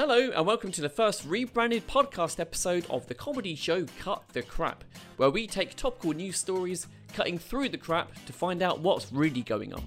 [0.00, 4.40] Hello, and welcome to the first rebranded podcast episode of the comedy show Cut the
[4.40, 4.82] Crap,
[5.18, 9.42] where we take topical news stories, cutting through the crap to find out what's really
[9.42, 9.82] going on.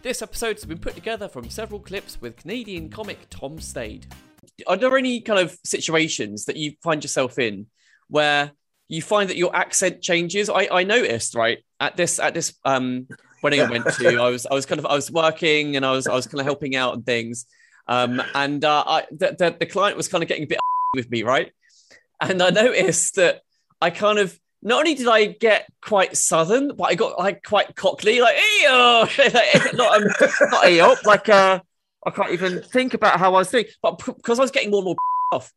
[0.00, 4.06] This episode has been put together from several clips with Canadian comic Tom Stade.
[4.66, 7.66] Are there any kind of situations that you find yourself in
[8.08, 8.52] where
[8.88, 10.48] you find that your accent changes?
[10.48, 13.06] I, I noticed, right, at this at this um
[13.42, 15.92] wedding I went to, I was I was kind of I was working and I
[15.92, 17.44] was I was kind of helping out and things.
[17.86, 20.58] Um, and uh, I, the, the, the client was kind of getting a bit
[20.94, 21.52] with me, right?
[22.20, 23.42] And I noticed that
[23.80, 27.74] I kind of not only did I get quite southern, but I got like quite
[27.74, 30.08] cockney, like "Eyo," not um,
[30.50, 31.60] not "Eyo," like uh,
[32.06, 34.78] I can't even think about how I was doing, but because I was getting more
[34.78, 34.96] and more
[35.32, 35.52] off,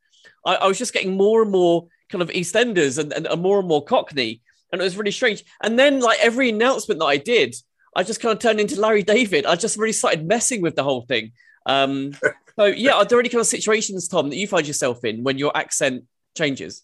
[0.46, 3.60] I, I was just getting more and more kind of EastEnders and, and, and more
[3.60, 5.44] and more cockney, and it was really strange.
[5.62, 7.56] And then like every announcement that I did,
[7.96, 9.46] I just kind of turned into Larry David.
[9.46, 11.32] I just really started messing with the whole thing.
[11.66, 12.16] Um,
[12.58, 15.38] so yeah, are there any kind of situations, Tom, that you find yourself in when
[15.38, 16.06] your accent
[16.38, 16.84] changes?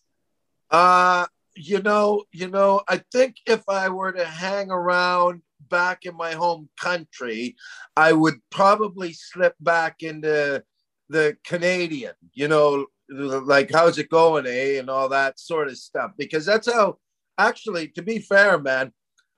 [0.70, 6.16] Uh, you know, you know, I think if I were to hang around back in
[6.16, 7.56] my home country,
[7.96, 10.64] I would probably slip back into
[11.10, 14.80] the Canadian, you know, like how's it going, eh?
[14.80, 16.12] And all that sort of stuff.
[16.18, 16.98] Because that's how
[17.38, 18.94] actually, to be fair, man,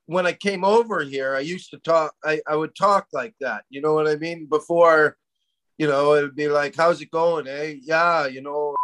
[0.06, 3.64] when I came over here, I used to talk, I, I would talk like that.
[3.70, 4.46] You know what I mean?
[4.46, 5.18] Before
[5.78, 7.48] you know, it'd be like, how's it going?
[7.48, 7.76] Eh?
[7.82, 8.76] Yeah, you know,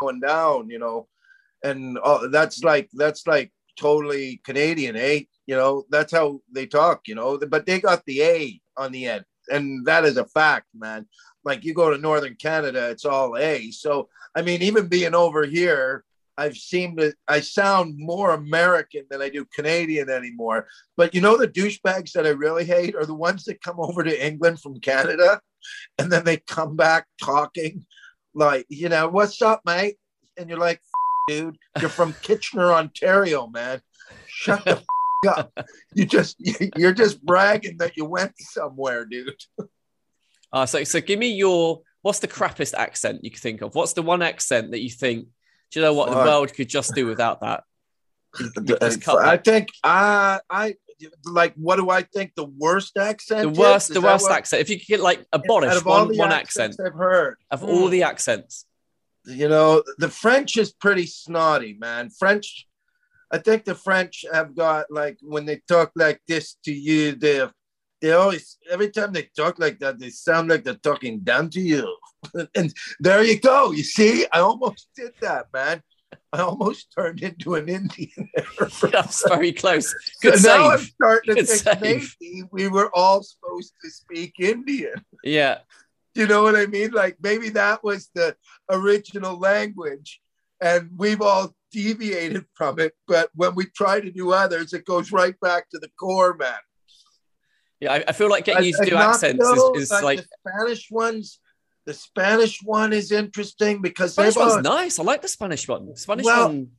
[0.00, 1.08] going down, you know,
[1.62, 5.20] and uh, that's like, that's like totally Canadian, eh?
[5.46, 9.06] You know, that's how they talk, you know, but they got the A on the
[9.06, 9.24] end.
[9.50, 11.06] And that is a fact, man.
[11.44, 13.70] Like you go to Northern Canada, it's all A.
[13.70, 16.04] So, I mean, even being over here,
[16.36, 20.68] I've seemed to I sound more American than I do Canadian anymore.
[20.96, 24.04] But you know the douchebags that I really hate are the ones that come over
[24.04, 25.40] to England from Canada
[25.98, 27.86] and then they come back talking
[28.34, 29.96] like, you know, what's up, mate?
[30.36, 30.80] And you're like,
[31.28, 33.80] dude, you're from Kitchener, Ontario, man.
[34.26, 34.82] Shut the
[35.26, 35.52] up.
[35.94, 36.36] You just
[36.76, 39.34] you're just bragging that you went somewhere, dude.
[40.52, 43.74] Uh, so so give me your what's the crappiest accent you can think of?
[43.74, 45.26] What's the one accent that you think
[45.70, 46.10] do you know what?
[46.10, 47.64] The world could just do without that.
[49.20, 50.76] I think I I
[51.24, 53.54] like what do I think the worst accent?
[53.54, 54.62] The worst, the worst accent.
[54.62, 57.68] If you could get like abolish one one accent I've heard of mm.
[57.68, 58.64] all the accents.
[59.24, 62.08] You know, the French is pretty snotty, man.
[62.10, 62.66] French,
[63.30, 67.46] I think the French have got like when they talk like this to you, they
[68.00, 71.60] they always every time they talk like that, they sound like they're talking down to
[71.60, 71.96] you.
[72.54, 73.72] and there you go.
[73.72, 75.82] You see, I almost did that, man.
[76.32, 78.30] I almost turned into an Indian.
[78.92, 79.94] That's very close.
[80.20, 80.60] Good so save.
[80.60, 82.16] Now I'm starting to Good think save.
[82.20, 85.04] maybe we were all supposed to speak Indian.
[85.24, 85.58] Yeah.
[86.14, 86.90] You know what I mean?
[86.90, 88.34] Like maybe that was the
[88.70, 90.20] original language
[90.60, 92.94] and we've all deviated from it.
[93.06, 96.58] But when we try to do others, it goes right back to the core, man.
[97.80, 100.90] Yeah, I, I feel like getting used to accents is, is like, like the Spanish
[100.90, 101.40] ones
[101.88, 104.98] the Spanish one is interesting because Spanish one's nice.
[104.98, 105.96] I like the Spanish one.
[105.96, 106.72] Spanish well, one.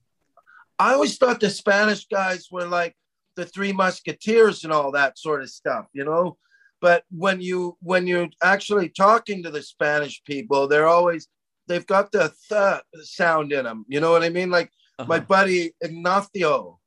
[0.78, 2.96] I always thought the Spanish guys were like
[3.36, 6.38] the Three Musketeers and all that sort of stuff, you know.
[6.80, 11.28] But when you when you're actually talking to the Spanish people, they're always
[11.68, 13.86] they've got the th sound in them.
[13.88, 14.52] You know what I mean?
[14.52, 15.08] Like uh-huh.
[15.08, 16.80] my buddy Ignacio,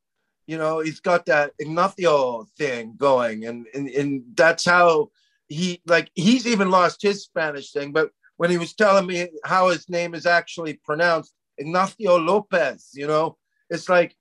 [0.47, 5.11] you know, he's got that Ignacio thing going, and and, and that's how
[5.53, 9.69] he like he's even lost his Spanish thing, but when he was telling me how
[9.69, 13.37] his name is actually pronounced, Ignacio Lopez, you know,
[13.71, 14.17] it's like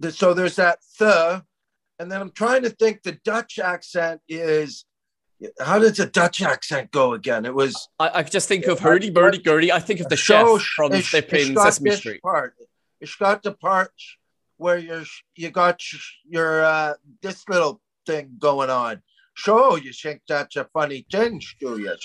[0.00, 1.44] the, so there's that the,
[1.98, 4.84] and then I'm trying to think the Dutch accent is
[5.60, 7.44] how does the Dutch accent go again?
[7.44, 9.72] It was I, I just think of hurdy burdy gurdy.
[9.72, 10.46] I think of the chef
[10.76, 12.22] from it's, Flipping Sesame Street.
[12.22, 12.54] Part.
[13.00, 13.92] It's got the part
[14.56, 15.04] where you're
[15.36, 15.82] you got
[16.24, 19.02] your uh, this little thing going on.
[19.34, 21.96] Sure, you think that's a funny thing, do you?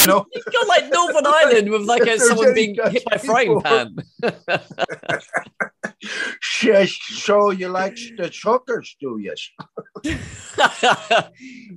[0.00, 0.26] You know?
[0.52, 3.96] You're like Northern Ireland with like a, someone being hit by a frying pan.
[6.50, 9.34] so you like the truckers, do you?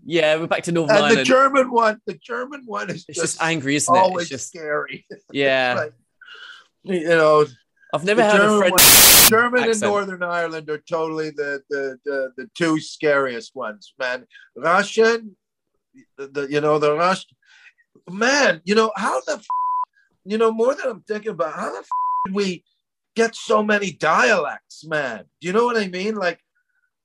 [0.05, 1.21] yeah, we're back to Northern and Ireland.
[1.21, 3.97] the German one, the German one is it's just, just angry, isn't it?
[3.97, 5.05] Always it's just scary.
[5.31, 5.75] Yeah.
[5.77, 5.93] like,
[6.83, 7.45] you know,
[7.93, 9.29] I've never had German a friend.
[9.29, 9.83] German accent.
[9.83, 14.25] and Northern Ireland are totally the, the the the two scariest ones, man.
[14.55, 15.37] Russian,
[16.17, 17.35] the, the you know the Russian,
[18.09, 18.61] man.
[18.65, 19.41] You know how the,
[20.25, 21.85] you know more than I'm thinking about how the
[22.25, 22.63] did we
[23.15, 25.25] get so many dialects, man?
[25.39, 26.15] Do you know what I mean?
[26.15, 26.39] Like,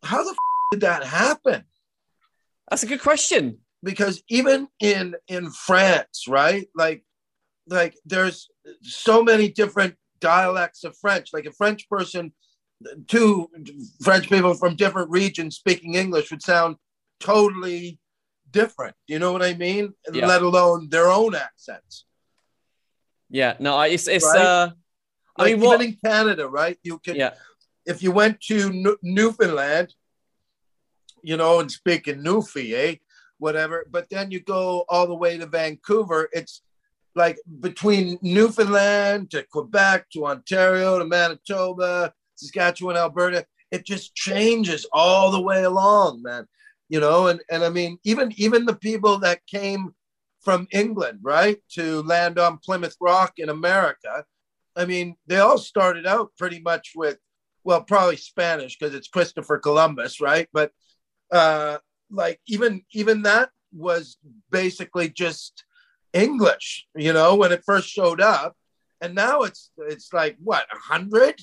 [0.02, 0.34] how the
[0.72, 1.64] did that happen?
[2.68, 3.58] That's a good question.
[3.84, 6.66] Because even in in France, right?
[6.74, 7.04] Like
[7.68, 8.48] like there's
[8.82, 11.26] so many different dialects of French.
[11.34, 12.32] Like a French person,
[13.08, 13.50] two
[14.06, 16.76] French people from different regions speaking English would sound
[17.20, 17.98] totally
[18.50, 18.94] different.
[19.06, 19.84] You know what I mean?
[20.12, 20.26] Yeah.
[20.26, 22.04] Let alone their own accents.
[23.28, 24.24] Yeah, no, it's it's.
[24.24, 24.44] Right?
[24.46, 24.70] uh
[25.38, 25.80] I Like mean, what?
[25.82, 26.78] in Canada, right?
[26.88, 27.32] You can Yeah,
[27.92, 29.88] if you went to New- Newfoundland,
[31.30, 32.94] you know, and speak in Newfie, eh?
[33.38, 33.76] Whatever.
[33.90, 36.28] But then you go all the way to Vancouver.
[36.38, 36.54] It's
[37.14, 43.46] like between Newfoundland to Quebec to Ontario to Manitoba, Saskatchewan, Alberta.
[43.70, 46.46] It just changes all the way along, man.
[46.88, 49.94] You know, and and I mean, even even the people that came
[50.40, 54.24] from England, right, to land on Plymouth Rock in America.
[54.74, 57.18] I mean, they all started out pretty much with
[57.64, 60.48] well, probably Spanish because it's Christopher Columbus, right?
[60.52, 60.72] But
[61.30, 61.78] uh,
[62.10, 64.18] like even even that was
[64.50, 65.64] basically just
[66.12, 68.56] English, you know, when it first showed up,
[69.00, 71.40] and now it's it's like what a hundred,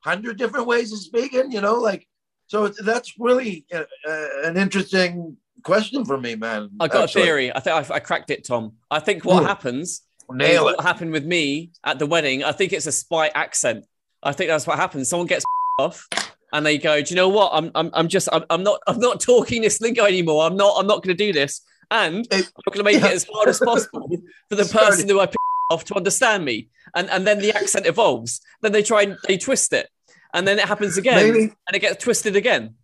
[0.00, 2.06] hundred different ways of speaking, you know, like
[2.46, 2.68] so.
[2.68, 6.70] That's really uh, uh, an interesting question for me, man.
[6.80, 7.22] I got actually.
[7.22, 7.54] a theory.
[7.54, 8.74] I think I, I cracked it, Tom.
[8.90, 9.46] I think what Ooh.
[9.46, 10.76] happens Nail it.
[10.76, 12.44] what happened with me at the wedding.
[12.44, 13.84] I think it's a spy accent.
[14.22, 15.08] I think that's what happens.
[15.08, 15.44] Someone gets
[15.78, 16.08] off
[16.52, 17.50] and they go, "Do you know what?
[17.52, 20.44] I'm I'm, I'm just I'm, I'm not I'm not talking this lingo anymore.
[20.44, 23.08] I'm not I'm not going to do this, and Hey, I'm going to make yeah.
[23.10, 24.08] it as hard as possible
[24.48, 24.86] for the Sorry.
[24.86, 25.36] person who I piss
[25.70, 28.40] off to understand me." And and then the accent evolves.
[28.62, 29.88] Then they try and they twist it,
[30.34, 32.74] and then it happens again, Maybe and it gets twisted again.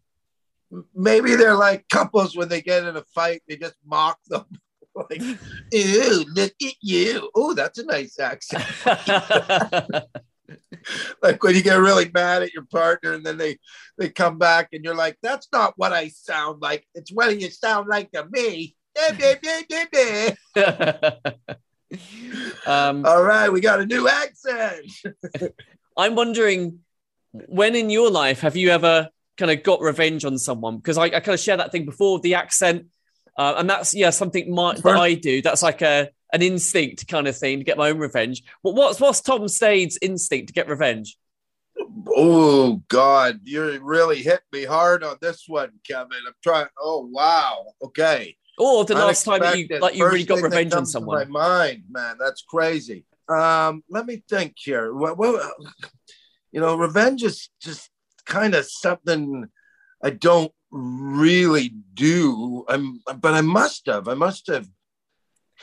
[0.95, 4.45] maybe they're like couples when they get in a fight, they just mock them.
[5.11, 5.23] like,
[5.73, 7.31] ew, look at you.
[7.35, 8.65] Oh, that's a nice accent.
[11.23, 13.59] like when you get really mad at your partner and then they
[13.99, 16.87] they come back and you're like, that's not what I sound like.
[16.95, 18.75] It's what you sound like to me.
[22.67, 24.93] Um, All right, we got a new accent.
[25.97, 26.81] I'm wondering
[27.33, 29.09] when in your life have you ever
[29.39, 30.77] kind of got revenge on someone?
[30.77, 32.87] Because I, I kind of share that thing before the accent,
[33.39, 35.41] uh, and that's yeah something my, that I do.
[35.41, 38.43] That's like a an instinct kind of thing to get my own revenge.
[38.63, 41.17] But what's what's Tom Stade's instinct to get revenge?
[42.15, 46.19] Oh God, you really hit me hard on this one, Kevin.
[46.27, 46.69] I'm trying.
[46.79, 47.73] Oh wow.
[47.83, 48.37] Okay.
[48.59, 51.31] Or the last time that you like you really got revenge on someone?
[51.31, 53.05] My mind, man, that's crazy.
[53.29, 54.93] Um, let me think here.
[54.93, 55.55] Well, well
[56.53, 57.91] you know, revenge is just
[58.25, 59.49] kind of something
[60.03, 62.65] I don't really do.
[62.69, 64.09] I'm, but I must have.
[64.09, 64.69] I must have.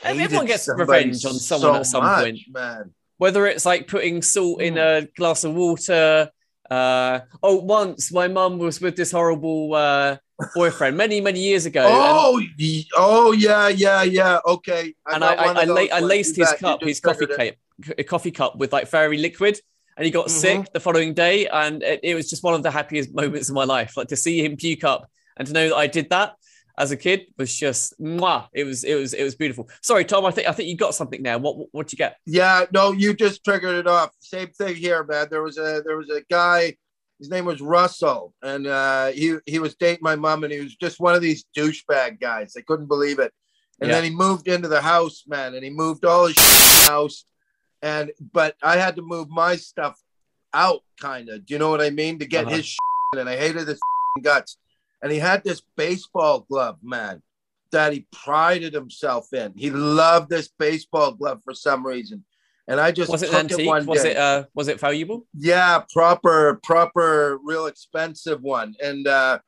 [0.02, 2.38] Everyone gets revenge on someone so at some much, point.
[2.50, 2.94] man.
[3.18, 6.30] Whether it's like putting salt in a glass of water.
[6.70, 10.16] Uh, oh, once my mum was with this horrible uh,
[10.54, 11.84] boyfriend many many years ago.
[11.86, 14.38] Oh, y- oh yeah, yeah, yeah.
[14.46, 14.94] Okay.
[15.06, 17.54] and I, I, I, la- I laced his you cup, his coffee cup,
[17.98, 19.58] a coffee cup with like fairy liquid,
[19.96, 20.30] and he got Mhm.
[20.30, 21.46] sick the following day.
[21.46, 23.96] And it, it was just one of the happiest moments of my life.
[23.96, 26.34] Like to see him puke up and to know that I did that
[26.78, 28.48] as a kid was just mwah.
[28.52, 29.70] It was it was it was beautiful.
[29.80, 30.26] Sorry, Tom.
[30.26, 31.38] I think I think you got something there.
[31.38, 32.16] What what you get?
[32.26, 34.10] Yeah, no, you just triggered it off.
[34.20, 35.28] Same thing here, man.
[35.30, 36.76] There was a there was a guy.
[37.18, 40.76] His name was Russell, and uh, he he was dating my mom, and he was
[40.76, 42.54] just one of these douchebag guys.
[42.56, 43.32] I couldn't believe it.
[43.80, 43.96] And Yeah.
[43.96, 46.90] then he moved into the house, man, and he moved all his shit in the
[46.90, 47.24] house.
[47.82, 49.98] And but I had to move my stuff
[50.52, 51.46] out, kind of.
[51.46, 52.18] Do you know what I mean?
[52.18, 52.56] To get Uh-huh.
[52.56, 53.80] his shit, and I hated his
[54.22, 54.58] guts.
[55.02, 57.22] And he had this baseball glove, man,
[57.70, 59.52] that he prided himself in.
[59.56, 62.24] He loved this baseball glove for some reason.
[62.68, 63.66] And I just Was it antique?
[63.66, 64.12] one Was day.
[64.12, 65.26] it uh was it valuable?
[65.38, 68.74] Yeah, proper, proper, real expensive one.
[68.82, 69.38] And uh,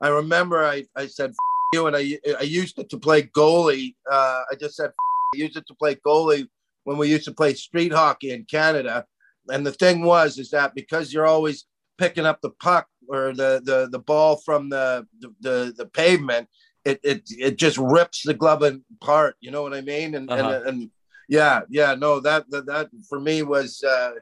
[0.00, 1.36] I remember I, I said "F-
[1.72, 3.94] you, and I I used it to play goalie.
[4.10, 4.94] Uh, I just said "F-
[5.34, 6.46] I used it to play goalie
[6.84, 9.06] when we used to play street hockey in Canada.
[9.48, 11.64] And the thing was, is that because you're always
[11.98, 16.46] picking up the puck or the the, the ball from the, the the the pavement,
[16.84, 18.62] it it it just rips the glove
[19.00, 19.36] apart.
[19.40, 20.14] You know what I mean?
[20.14, 20.60] And Uh-huh.
[20.66, 20.90] and and
[21.28, 23.82] yeah, yeah, no, that that, that for me was.
[23.82, 24.12] Uh,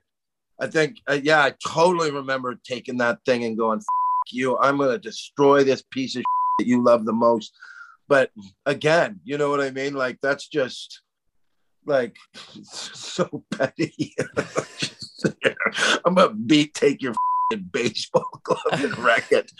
[0.61, 3.83] I think, uh, yeah, I totally remember taking that thing and going,
[4.31, 6.23] you, I'm to destroy this piece of
[6.59, 7.53] that you love the most.
[8.09, 8.31] But
[8.65, 9.95] again, you know what I mean?
[9.95, 11.01] Like, that's just
[11.87, 12.17] like
[12.63, 14.15] so petty.
[16.05, 17.15] I'm to beat, take your
[17.55, 19.51] f***ing baseball glove and wreck it.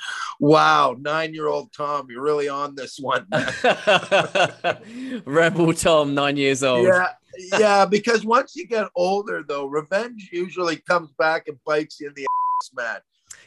[0.41, 3.27] Wow, nine year old Tom, you're really on this one.
[5.25, 6.87] Rebel Tom, nine years old.
[6.87, 7.09] Yeah,
[7.59, 12.15] yeah, because once you get older, though, revenge usually comes back and bites you in
[12.15, 12.99] the ass, man.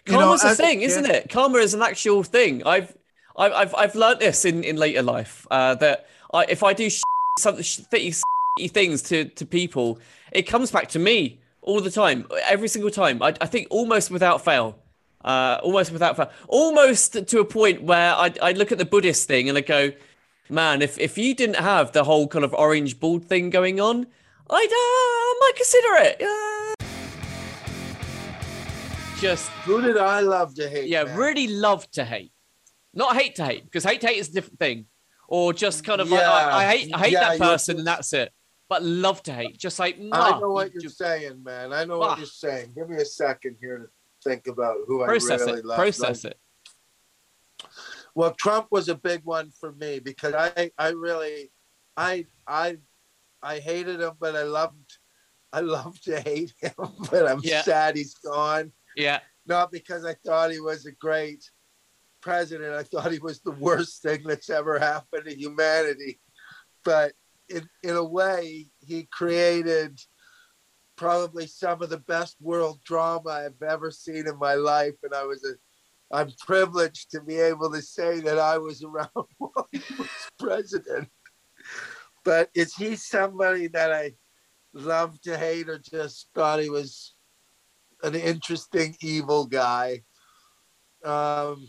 [0.05, 1.29] You know, Karma's a a thing, kid- isn't it?
[1.29, 2.65] Karma is an actual thing.
[2.65, 2.95] I've
[3.37, 6.89] I've I've, I've learned this in, in later life uh, that I, if I do
[6.89, 7.01] sh-
[7.39, 7.79] something sh-
[8.69, 9.99] things to to people,
[10.31, 13.21] it comes back to me all the time, every single time.
[13.21, 14.79] I, I think almost without fail.
[15.23, 19.27] Uh, almost without fail, almost to a point where I, I look at the Buddhist
[19.27, 19.91] thing and I go,
[20.49, 24.07] man, if, if you didn't have the whole kind of orange bald thing going on,
[24.49, 26.21] I'd, uh, I might consider it.
[26.21, 26.73] Uh,
[29.19, 30.87] just who did I love to hate?
[30.87, 31.17] Yeah, man?
[31.17, 32.31] really love to hate,
[32.93, 34.85] not hate to hate, because hate to hate is a different thing,
[35.27, 38.13] or just kind of like I, I hate I hate Yeah, that person and that's
[38.13, 38.31] it.
[38.69, 41.71] But love to hate, just like I know what you you're just saying, man.
[41.71, 42.09] I know Ah.
[42.09, 42.73] what you're saying.
[42.75, 43.87] Give me a second here to
[44.29, 45.77] think about who process I really it, love.
[45.77, 46.37] process it.
[48.13, 51.51] Well, Trump was a big one for me because I, I really,
[51.95, 52.77] I, I,
[53.41, 54.97] I hated him, but I loved,
[55.53, 56.73] I loved to hate him.
[57.11, 57.61] But I'm Yeah.
[57.61, 58.71] sad he's gone.
[58.95, 61.49] Yeah, Not because I thought he was a great
[62.21, 62.73] president.
[62.73, 66.19] I thought he was the worst thing that's ever happened to humanity.
[66.83, 67.13] But
[67.49, 69.99] in in a way, he created
[70.95, 75.23] probably some of the best world drama I've ever seen in my life, and I
[75.23, 75.55] was a
[76.15, 80.07] I'm privileged to be able to say that I was around while he was
[80.39, 81.09] president.
[82.23, 84.13] But is he somebody that I
[84.73, 87.13] love to hate or just thought he was
[88.03, 90.03] an interesting evil guy?
[91.03, 91.67] Um,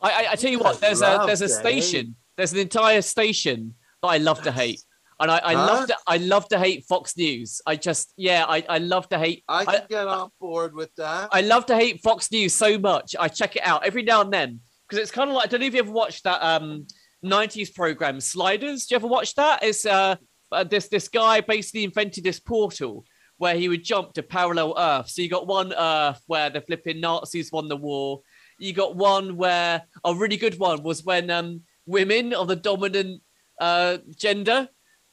[0.00, 3.74] I, I, I tell you what, there's a there's a station, there's an entire station
[4.02, 4.82] I love to hate,
[5.20, 5.66] and I, I Huh?
[5.66, 7.60] love to I love to hate Fox News.
[7.66, 11.28] I just yeah, I, I love to hate I I- get on board with that.
[11.32, 13.14] I love to hate Fox News so much.
[13.18, 15.60] I check it out every now and then because it's kind of like I don't
[15.60, 16.86] know if you ever watched that um
[17.24, 18.86] 90s program Sliders.
[18.86, 19.62] Do you ever watch that?
[19.62, 20.16] It's uh,
[20.50, 23.04] uh this this guy basically invented this portal
[23.38, 25.08] where he would jump to parallel Earth.
[25.10, 28.20] So you got one Earth where the flipping Nazis won the war.
[28.58, 33.22] You got one where a really good one was when um women of the dominant
[33.66, 34.60] uh gender.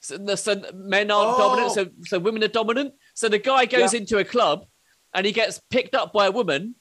[0.02, 1.38] So, the- so men are Oh.
[1.38, 2.94] dominant, so so women are dominant.
[3.20, 4.58] So the guy goes into a club
[5.14, 6.76] and he gets picked up by a woman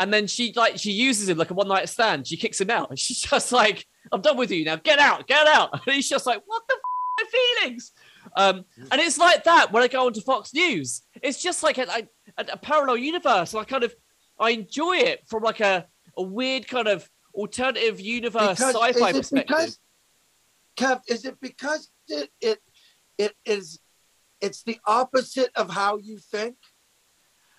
[0.00, 2.26] and then she like she uses him like a one night stand.
[2.26, 2.86] She kicks him out.
[2.90, 3.78] And she's just like
[4.12, 4.76] i'm done with you now.
[4.90, 5.68] Get out get out.
[5.86, 6.80] And he's just like what the f-
[7.18, 7.92] my feelings?
[8.36, 8.56] Um
[8.90, 11.02] and it's like that when i go onto fox news.
[11.26, 11.86] It's just like a,
[12.38, 13.92] a, a parallel universe and i kind of
[14.46, 16.98] i enjoy it from like a, a weird kind of
[17.34, 19.78] alternative universe Because- sci-fi perspective because-
[20.76, 22.58] Kev, is it because it, it
[23.18, 23.78] it is
[24.40, 26.56] it's the opposite of how you think?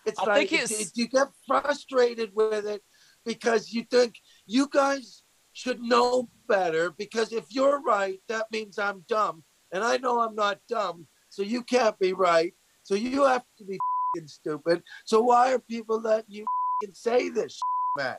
[0.06, 2.84] It's I like think it's- you get frustrated with it
[3.26, 9.04] because you think you guys should know better because if you're right, that means I'm
[9.08, 9.44] dumb.
[9.72, 12.54] And I know I'm not dumb, so you can't be right.
[12.84, 13.78] So you have to be
[14.16, 14.84] fing stupid.
[15.06, 16.46] So why are people letting you
[16.84, 17.58] fing say this,
[17.98, 18.18] man?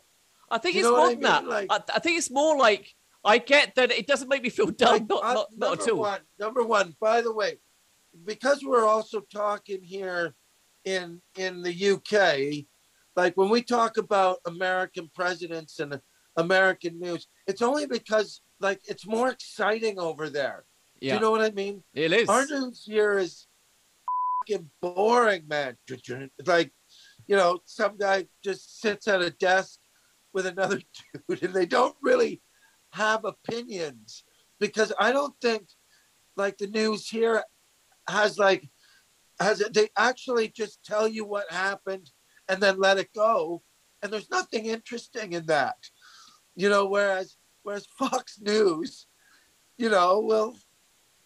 [0.50, 1.47] i think you it's more I than that?
[1.47, 2.95] Like- I, I think it's more like
[3.26, 5.88] i get that it doesn't make me feel dumb not, I- not, not number at
[5.90, 7.59] all One, number one, by the way,
[8.25, 10.35] because we're also talking here
[10.85, 12.66] in in the UK,
[13.16, 16.00] like when we talk about American presidents and
[16.37, 20.64] American news, it's only because like it's more exciting over there.
[21.00, 21.83] yeah Do you know what I mean?
[21.95, 23.49] it is Our news here is
[24.40, 25.76] fucking boring, man.
[25.90, 26.73] It's like,
[27.26, 29.80] you know, some guy just sits at a desk
[30.33, 30.80] with another
[31.28, 32.40] dude and they don't really
[32.97, 34.25] have opinions
[34.59, 35.69] because I don't think
[36.37, 37.43] like the news here
[38.09, 38.69] has like
[39.41, 42.11] has it they actually just tell you what happened
[42.49, 43.62] and then let it go.
[44.03, 45.76] And there's nothing interesting in that
[46.57, 49.07] you know whereas whereas fox news
[49.76, 50.57] you know will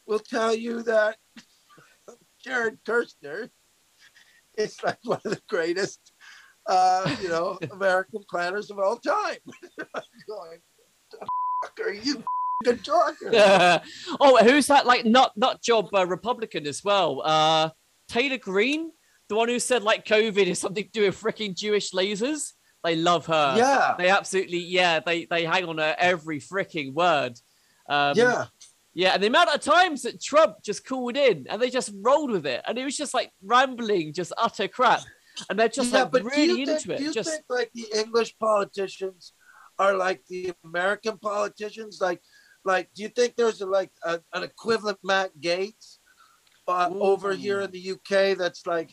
[0.07, 1.17] will tell you that
[2.45, 3.49] jared kushner
[4.59, 6.13] is like one of the greatest
[6.67, 9.39] uh you know american planners of all time.
[10.29, 10.59] Going
[11.83, 12.23] are you
[12.83, 13.83] talking about?
[14.21, 14.87] oh, who's that?
[14.87, 17.23] Like nut nut job uh, Republican as well.
[17.25, 17.71] Uh,
[18.09, 18.91] Taylor Greene,
[19.29, 22.53] the one who said like COVID is something to do with freaking Jewish lasers.
[22.83, 23.55] They love her.
[23.59, 25.01] yeah They absolutely yeah.
[25.01, 27.39] They they hang on her every freaking word.
[27.89, 28.47] Um, yeah
[28.95, 29.15] yeah.
[29.15, 32.47] And the amount of times that Trump just called in and they just rolled with
[32.47, 35.01] it, and it was just like rambling, just utter crap.
[35.49, 36.99] And they're just yeah, like but do really you into think, it.
[36.99, 39.33] Do you just think like the English politicians
[39.81, 41.99] are like the American politicians?
[42.01, 42.21] Like,
[42.65, 45.97] like do you think there's a, like a, an equivalent Matt Gaetz
[46.69, 48.91] uh, over here in the UK that's like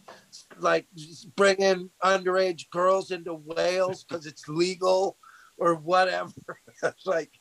[0.58, 0.88] like
[1.36, 5.18] bringing underage girls into Wales because it's legal
[5.58, 6.32] or whatever?
[7.06, 7.32] like,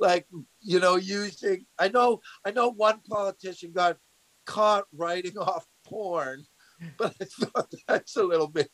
[0.00, 0.26] like
[0.60, 1.64] you know, using.
[1.78, 3.98] I know, I know one politician got
[4.46, 6.44] caught writing off porn
[6.98, 8.68] but I thought that's a little bit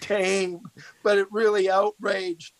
[0.00, 0.60] tame.
[1.02, 2.52] But it really outraged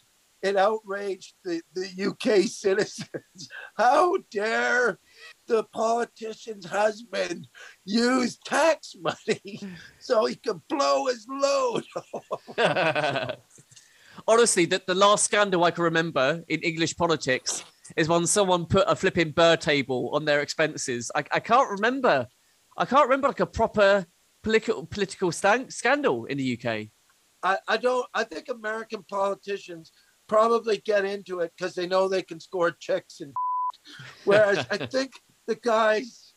[0.42, 3.48] it outraged the, the UK citizens.
[3.76, 4.98] How dare
[5.46, 7.48] the politician's husband
[7.84, 9.60] use tax money
[9.98, 11.84] so he could blow his load.
[14.28, 17.64] Honestly, the, the last scandal I can remember in English politics
[17.96, 21.10] is when someone put a flipping bird table on their expenses.
[21.14, 22.26] I, I can't remember.
[22.76, 24.06] I can't remember like a proper
[24.42, 26.88] political political stand, scandal in the UK.
[27.42, 28.06] I, I don't.
[28.14, 29.92] I think American politicians
[30.28, 33.32] probably get into it because they know they can score checks and.
[34.24, 35.12] Whereas I think
[35.46, 36.34] the guys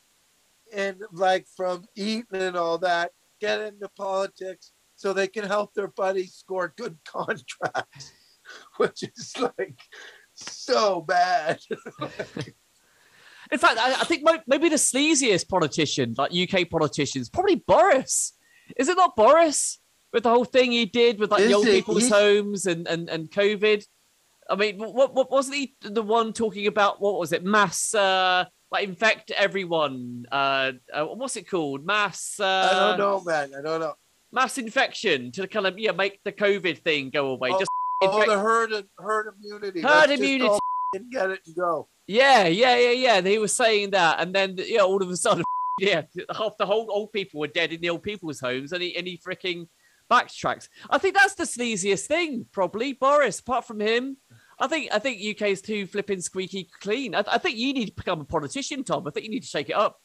[0.71, 5.87] in like from Eton and all that get into politics so they can help their
[5.87, 8.11] buddies score good contracts,
[8.77, 9.79] which is like
[10.33, 11.59] so bad.
[13.51, 18.33] In fact, I, I think my, maybe the sleaziest politician, like UK politicians, probably Boris.
[18.77, 19.79] Is it not Boris
[20.13, 21.71] with the whole thing he did with like Is the old it?
[21.71, 23.85] people's homes and, and, and COVID?
[24.49, 26.99] I mean, what, what wasn't he the one talking about?
[26.99, 27.43] What was it?
[27.43, 30.25] Mass, uh, like infect everyone.
[30.31, 31.85] Uh, uh what's it called?
[31.85, 32.39] Mass.
[32.39, 33.51] Uh, I don't know, man.
[33.57, 33.93] I don't know.
[34.31, 37.49] Mass infection to kind of yeah make the COVID thing go away.
[37.51, 37.69] Oh, Just
[38.01, 39.81] Oh, infect- the herd herd immunity.
[39.81, 40.57] Herd Let's immunity.
[40.93, 41.87] and get it and go.
[42.07, 43.15] Yeah, yeah, yeah, yeah.
[43.17, 45.43] And he was saying that, and then yeah, all of a sudden,
[45.79, 46.03] yeah,
[46.35, 49.05] half the whole old people were dead in the old people's homes, and he and
[49.05, 49.67] he freaking
[50.09, 50.67] backtracks.
[50.89, 53.39] I think that's the sleaziest thing, probably Boris.
[53.39, 54.17] Apart from him,
[54.59, 57.15] I think I think UK's too flipping squeaky clean.
[57.15, 59.07] I, I think you need to become a politician, Tom.
[59.07, 59.97] I think you need to shake it up.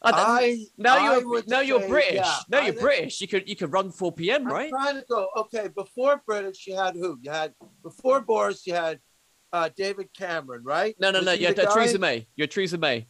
[0.00, 2.14] I, I now I you're now you're British.
[2.14, 3.20] yeah, now you're British.
[3.20, 4.42] You could you could run 4 p.m.
[4.46, 4.70] I'm right?
[4.70, 5.28] trying to go.
[5.36, 7.18] Okay, before British, you had who?
[7.20, 9.00] You had before Boris, you had
[9.52, 10.94] uh, David Cameron, right?
[11.00, 11.32] No, no, Was no.
[11.32, 11.64] You're guy?
[11.64, 12.28] Theresa May.
[12.36, 13.08] You're Theresa May.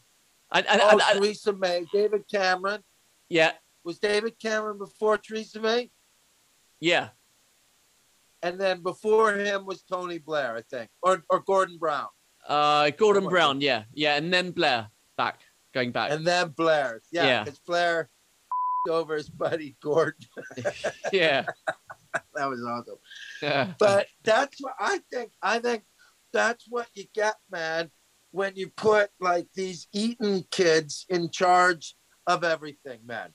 [0.50, 1.84] And, and, Oh, and- Theresa May.
[1.92, 2.82] David Cameron.
[3.28, 3.52] yeah,
[3.84, 5.90] Was David Cameron before Theresa May?
[6.80, 7.08] yeah.
[8.40, 12.06] And then before him was Tony Blair, I think, or or Gordon Brown,
[12.46, 13.28] Uh, Gordon.
[13.28, 15.40] Brown, yeah, yeah, and then Blair back,
[15.74, 16.12] going back.
[16.12, 17.02] and then Blair.
[17.10, 17.44] Yeah, Yeah.
[17.44, 18.08] because Blair
[18.88, 20.24] over his buddy Gordon.
[21.12, 21.46] yeah,
[22.34, 22.98] That was awesome.
[23.42, 25.32] yeah, But that's what I think.
[25.42, 25.82] I think
[26.32, 27.90] that's what you get, man,
[28.30, 31.96] when you put like these Eton kids in charge
[32.28, 33.34] of everything, man.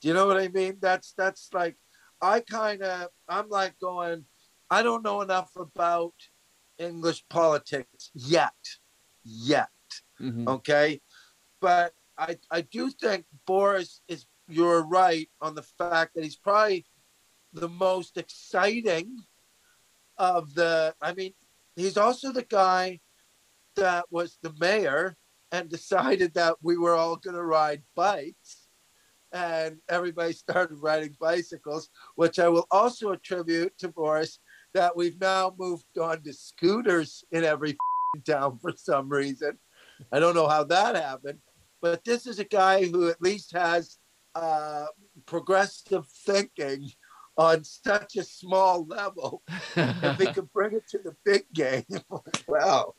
[0.00, 0.78] Do you know what I mean?
[0.80, 1.76] That's that's like
[2.20, 4.24] I kind of I'm like going.
[4.70, 6.14] I don't know enough about
[6.78, 8.52] English politics yet,
[9.24, 9.70] yet.
[10.20, 10.46] Mhm.
[10.46, 11.00] Okay,
[11.60, 14.26] but I I do think Boris is.
[14.50, 16.86] You're right on the fact that he's probably
[17.52, 19.18] the most exciting
[20.16, 20.94] of the.
[21.02, 21.34] I mean,
[21.76, 23.00] he's also the guy
[23.76, 25.16] that was the mayor
[25.52, 28.67] and decided that we were all going to ride bikes,
[29.32, 34.38] and everybody started riding bicycles, which I will also attribute to Boris.
[34.74, 37.76] That we've now moved on to scooters in every
[38.26, 39.58] town for some reason.
[40.12, 41.38] I don't know how that happened,
[41.80, 43.98] but this is a guy who at least has
[44.34, 44.86] uh,
[45.26, 46.90] progressive thinking
[47.36, 49.42] on such a small level.
[49.76, 51.84] If he could bring it to the big game,
[52.48, 52.94] well,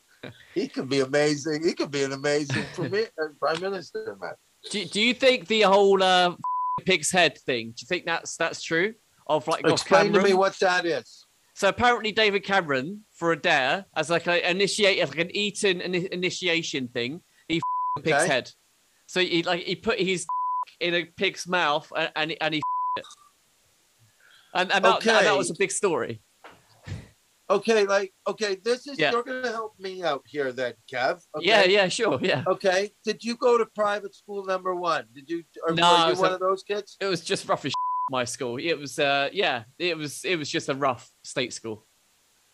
[0.56, 1.64] he could be amazing.
[1.64, 4.34] He could be an amazing uh, prime minister, man.
[4.72, 6.36] Do, do you think the whole uh,
[6.86, 7.68] pig's head thing?
[7.68, 8.94] Do you think that's that's true?
[9.28, 11.26] Of like Explain to me what that is.
[11.54, 16.88] So apparently David Cameron for a dare as like an initiate like an Eton initiation
[16.88, 17.22] thing.
[17.48, 17.64] He f-
[18.04, 18.52] pig's head.
[19.08, 20.26] So he like he put his
[20.80, 22.62] in a pig's mouth and and, and he
[22.98, 23.06] it.
[24.54, 26.22] And and that, and that was a big story.
[27.52, 29.12] Okay, like okay, this is Yeah.
[29.12, 31.22] you're gonna help me out here, then, Kev.
[31.36, 31.48] Okay?
[31.48, 32.44] Yeah, yeah, sure, yeah.
[32.48, 32.92] Okay.
[33.04, 35.06] Did you go to private school number one?
[35.16, 35.44] Did you?
[35.68, 36.96] Or No, were you one a- of those kids?
[37.00, 37.74] It was just rough as
[38.12, 38.58] my school.
[38.58, 41.88] It was uh yeah, it was it was just a rough state school.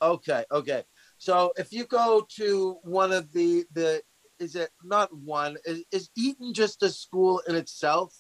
[0.02, 0.84] Okay, okay.
[1.18, 4.02] So if you go to one of the the
[4.40, 8.14] is it not one is, is Eton just a school in itself?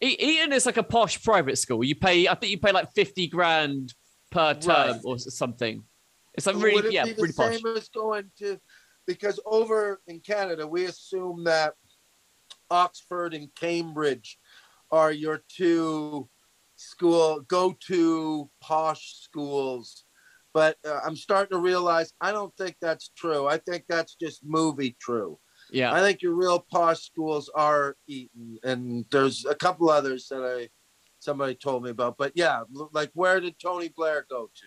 [0.00, 1.82] Eton is like a posh private school.
[1.82, 3.94] You pay, I think you pay like fifty grand
[4.34, 5.00] per term Right.
[5.04, 5.84] or something.
[6.34, 7.56] It's like Would really, it yeah, be the really posh.
[7.56, 8.58] same as going to
[9.06, 11.74] because over in Canada we assume that
[12.70, 14.38] Oxford and Cambridge
[14.90, 16.28] are your two
[16.76, 20.04] school go to posh schools.
[20.52, 23.46] But uh, I'm starting to realize I don't think that's true.
[23.46, 25.38] I think that's just movie true.
[25.70, 30.44] Yeah, I think your real posh schools are Eton, and there's a couple others that
[30.44, 30.68] I
[31.24, 32.16] somebody told me about.
[32.18, 34.66] But yeah, like where did Tony Blair go to?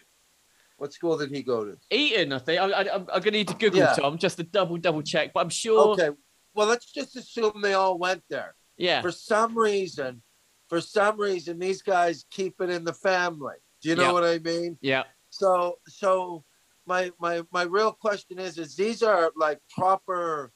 [0.78, 1.78] What school did he go to?
[1.92, 2.34] Eton.
[2.34, 3.94] I think I, I, I'm, I'm gonna need to Google Yeah.
[3.94, 5.92] Tom just to double double check, but I'm sure.
[5.92, 6.10] Okay,
[6.54, 8.56] well let's just assume they all went there.
[8.78, 10.22] Yeah, For some reason,
[10.70, 13.56] for some reason, these guys keep it in the family.
[13.82, 14.12] Do you know Yeah.
[14.12, 14.78] what I mean?
[14.82, 15.04] yeah.
[15.30, 16.44] So, so
[16.86, 20.52] my my my real question is: is these are like proper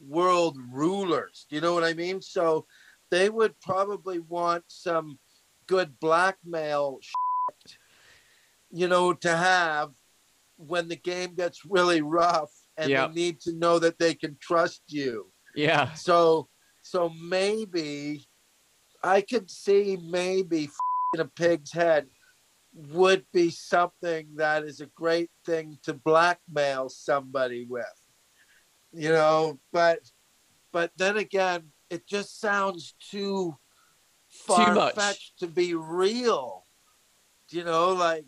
[0.00, 1.46] world rulers.
[1.48, 2.20] Do you know what I mean?
[2.20, 2.66] So
[3.10, 5.18] they would probably want some
[5.66, 7.78] good blackmail, shit,
[8.70, 9.90] you know, to have
[10.56, 13.06] when the game gets really rough and Yeah.
[13.06, 15.32] they need to know that they can trust you.
[15.54, 15.92] Yeah.
[15.94, 16.48] So,
[16.82, 18.26] so maybe
[19.02, 20.70] I could see maybe
[21.18, 22.08] a pig's head
[22.72, 27.86] would be something that is a great thing to blackmail somebody with,
[28.92, 29.58] you know.
[29.72, 30.00] But,
[30.72, 33.56] but then again, it just sounds too
[34.36, 34.94] far much.
[34.94, 36.64] fetched to be real.
[37.48, 38.24] Do You know, like,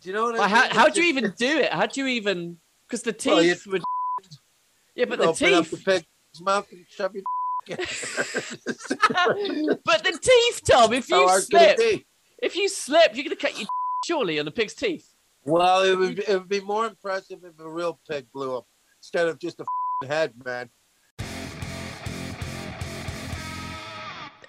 [0.00, 0.48] do you know what I mean?
[0.48, 1.72] how how It's do you even do it?
[1.72, 2.58] How do you even?
[2.86, 3.82] Because the teeth Well, would.
[4.96, 5.84] Yeah, but the up the teeth.
[5.84, 6.06] pig's
[6.40, 7.24] mouth and shove your.
[9.84, 10.92] but the teeth, Tom.
[10.92, 11.78] If you slip,
[12.42, 13.66] if you slip, you're gonna cut your
[14.06, 15.12] surely on the pig's teeth.
[15.44, 18.66] Well, it would it would be more impressive if a real pig blew up
[19.00, 19.64] instead of just a
[20.06, 20.70] head, man.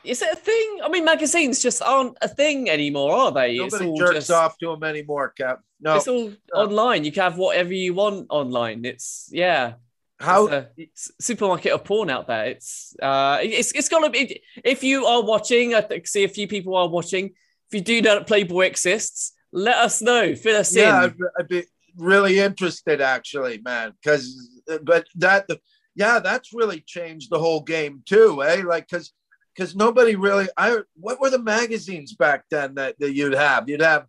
[0.05, 0.79] Is it a thing?
[0.83, 3.57] I mean, magazines just aren't a thing anymore, are they?
[3.57, 5.61] Nobody it's all jerks just, off to them anymore, Cap.
[5.81, 5.95] No.
[5.95, 7.03] It's all online.
[7.03, 8.85] You can have whatever you want online.
[8.85, 9.73] It's yeah.
[10.17, 12.45] How It's supermarket of porn out there.
[12.45, 14.41] It's uh, it's it's gonna be.
[14.63, 17.31] If you are watching, I think, see a few people are watching.
[17.69, 20.33] If you do know that Playboy exists, let us know.
[20.35, 21.09] Fill us yeah, in.
[21.09, 21.63] I'd, I'd be
[21.97, 23.91] really interested actually, man.
[24.01, 25.49] Because but that
[25.95, 28.63] yeah, that's really changed the whole game too, eh?
[28.65, 29.11] Like because
[29.55, 33.69] because nobody really I what were the magazines back then that, that you'd have?
[33.69, 34.05] You'd have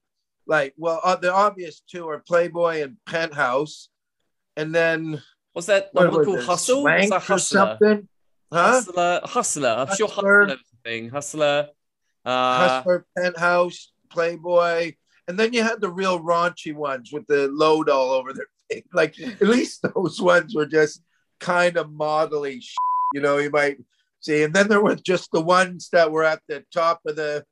[0.46, 3.88] like well uh, the obvious two are Playboy and Penthouse,
[4.56, 5.22] and then
[5.56, 6.44] What's that what was called?
[6.44, 6.82] Hustle?
[6.82, 7.58] Swank that or Hustler?
[7.58, 8.08] something?
[8.52, 8.72] Huh?
[8.72, 9.20] Hustler.
[9.24, 9.68] Hustler.
[9.70, 10.46] I'm sure Hustler.
[10.48, 11.08] Hustler thing.
[11.08, 11.68] Hustler.
[12.26, 14.92] Uh, Hustler, Penthouse, Playboy,
[15.26, 18.84] and then you had the real raunchy ones with the load all over their face.
[18.92, 21.02] Like at least those ones were just
[21.40, 22.62] kind of modelly,
[23.14, 23.38] you know.
[23.38, 23.78] You might
[24.26, 27.44] see, and then there were just the ones that were at the top of the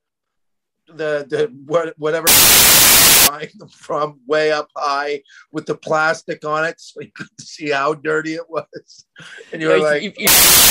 [0.89, 2.27] the the what whatever
[3.29, 7.71] buying them from way up high with the plastic on it, so you could see
[7.71, 9.07] how dirty it was.
[9.53, 10.29] And you were like, you- you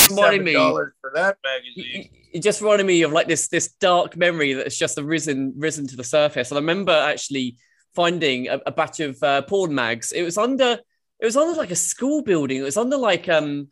[0.10, 0.54] reminded seven me.
[0.54, 2.10] for that magazine.
[2.32, 5.96] it just reminded me of like this this dark memory that's just arisen risen to
[5.96, 6.52] the surface.
[6.52, 7.58] And I remember actually
[7.96, 10.12] finding a, a batch of uh, porn mags.
[10.12, 10.80] It was under
[11.20, 12.58] it was under like a school building.
[12.58, 13.70] It was under like um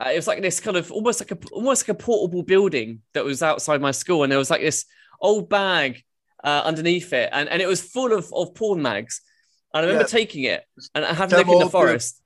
[0.00, 3.02] uh, it was like this kind of almost like a almost like a portable building
[3.14, 4.84] that was outside my school, and there was like this
[5.20, 6.02] old bag
[6.42, 9.20] uh, underneath it, and, and it was full of, of porn mags.
[9.74, 10.18] And I remember Yeah.
[10.20, 11.72] taking it and having a look in the old dude.
[11.72, 12.22] forest.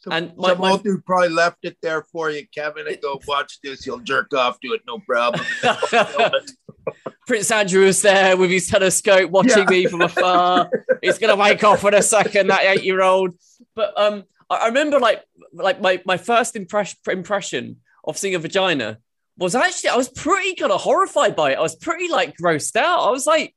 [0.00, 3.00] Some, And my- some my- old dude probably left it there for you, Kevin, and
[3.00, 3.86] go watch this.
[3.86, 5.44] You'll jerk off to it, no problem.
[7.26, 9.64] Prince Andrew was there with his telescope watching Yeah.
[9.70, 10.68] me from afar.
[11.02, 13.34] He's gonna wake off in a second, that eight-year-old.
[13.76, 18.38] But um, I I remember like like my, my first impression impression of seeing a
[18.38, 18.98] vagina
[19.36, 21.58] was actually I was pretty kind of horrified by it.
[21.58, 23.06] I was pretty like grossed out.
[23.08, 23.54] I was like,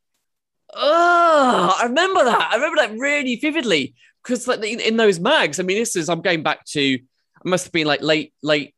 [0.73, 2.49] oh, I remember that.
[2.51, 5.59] I remember that really vividly because like in, in those mags.
[5.59, 7.01] I mean, this is I'm going back to it
[7.43, 8.73] must have been like late late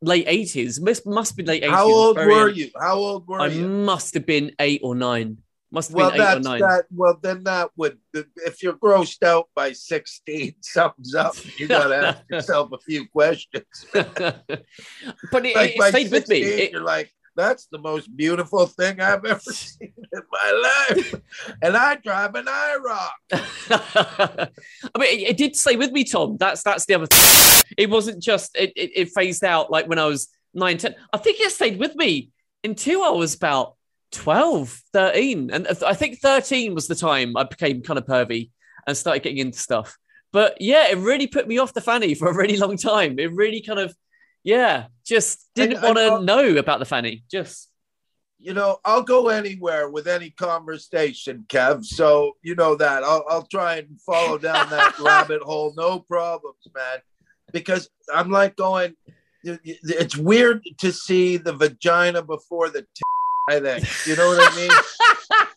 [0.00, 0.80] late eighties.
[0.80, 1.74] Must must be late eighties.
[1.74, 2.70] How old were you?
[2.78, 3.66] How old were I you?
[3.66, 5.38] must have been eight or nine.
[5.70, 6.60] Must Well, been eight or that's nine.
[6.60, 6.84] that.
[6.90, 11.34] Well, then that would, if you're grossed out by 16, something's up.
[11.58, 13.64] You got to ask yourself a few questions.
[13.92, 16.38] but it, Like it stayed with me.
[16.42, 21.14] It- you're like, that's the most beautiful thing I've ever seen in my life.
[21.62, 23.10] and I drive an IROC.
[23.70, 24.48] I
[24.98, 26.36] mean, it, it did stay with me, Tom.
[26.36, 27.64] That's that's the other thing.
[27.76, 30.96] It wasn't just it, it, it phased out like when I was nine, 10.
[31.12, 32.30] I think it stayed with me
[32.64, 33.76] until I was about
[34.12, 35.50] 12, 13.
[35.50, 38.50] And I think 13 was the time I became kind of pervy
[38.86, 39.96] and started getting into stuff.
[40.32, 43.18] But yeah, it really put me off the fanny for a really long time.
[43.18, 43.94] It really kind of,
[44.44, 47.24] yeah, just didn't want to know- about the fanny.
[47.30, 47.70] Just
[48.40, 51.84] you know, I'll go anywhere with any conversation, Kev.
[51.84, 56.66] So you know that I'll I'll try and follow down that rabbit hole, no problems,
[56.74, 56.98] man.
[57.52, 58.94] Because I'm like going,
[59.42, 62.82] it's weird to see the vagina before the.
[62.82, 63.02] T-
[63.48, 64.70] I think you know what I mean.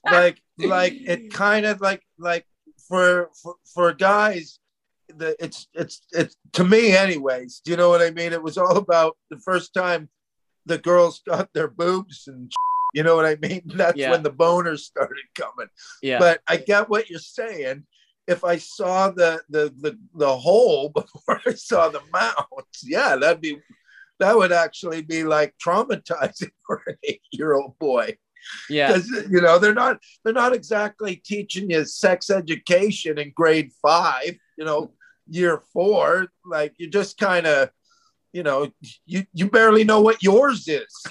[0.05, 2.45] like like it kind of like like
[2.87, 4.59] for for, for guys
[5.17, 8.57] the it's it's it's to me anyways do you know what i mean it was
[8.57, 10.09] all about the first time
[10.65, 12.51] the girls got their boobs and
[12.93, 14.11] you know what i mean that's Yeah.
[14.11, 15.67] when the boners started coming
[16.01, 16.19] yeah.
[16.19, 17.83] but i get what you're saying
[18.27, 23.41] if i saw the the the, the hole before i saw the mouth yeah that'd
[23.41, 23.59] be
[24.21, 28.15] that would actually be like traumatizing for an eight year old boy
[28.69, 28.87] yeah.
[28.87, 34.35] because you know they're not they're not exactly teaching you sex education in grade five
[34.57, 34.91] you know
[35.29, 37.69] year four like you just kind of
[38.33, 38.71] you know,
[39.05, 41.03] you you barely know what yours is.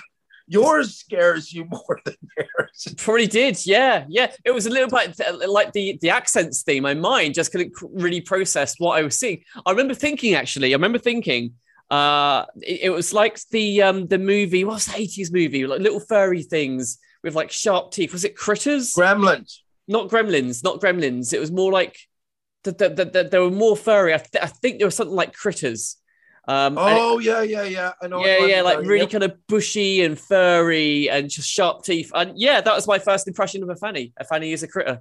[0.47, 2.95] Yours scares you more than theirs.
[2.97, 4.33] Probably did, yeah, yeah.
[4.45, 6.83] It was a little bit like the the accents theme.
[6.83, 9.45] My mind just couldn't really process what I was seeing.
[9.65, 11.55] I remember thinking, actually, I remember thinking,
[11.91, 14.65] uh, it, it was like the um the movie.
[14.65, 15.67] What's the eighties movie?
[15.67, 18.13] Like little furry things with like sharp teeth.
[18.13, 18.95] Was it Critters?
[18.95, 19.59] Gremlins.
[19.89, 20.63] Not Gremlins.
[20.63, 21.33] Not Gremlins.
[21.33, 21.97] It was more like
[22.65, 24.15] the, the, the, the, they were more furry.
[24.15, 25.97] I, th- I think there was something like Critters.
[26.49, 27.93] Um, oh yeah, yeah, yeah.
[28.03, 28.25] I know.
[28.25, 29.11] Yeah, yeah, like really yep.
[29.11, 32.11] kind of bushy and furry and just sharp teeth.
[32.15, 34.13] And yeah, that was my first impression of a fanny.
[34.17, 35.01] A fanny is a critter.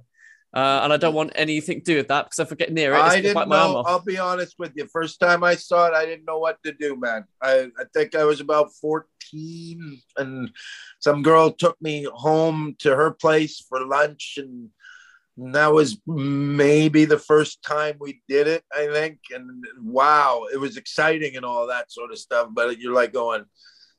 [0.52, 2.92] Uh, and I don't want anything to do with that because if I get near
[2.92, 3.84] it, I didn't know.
[3.86, 4.86] I'll be honest with you.
[4.86, 7.24] First time I saw it, I didn't know what to do, man.
[7.40, 10.50] I, I think I was about 14, and
[10.98, 14.70] some girl took me home to her place for lunch, and
[15.40, 19.18] and that was maybe the first time we did it, I think.
[19.30, 22.48] And wow, it was exciting and all that sort of stuff.
[22.52, 23.44] But you're like going,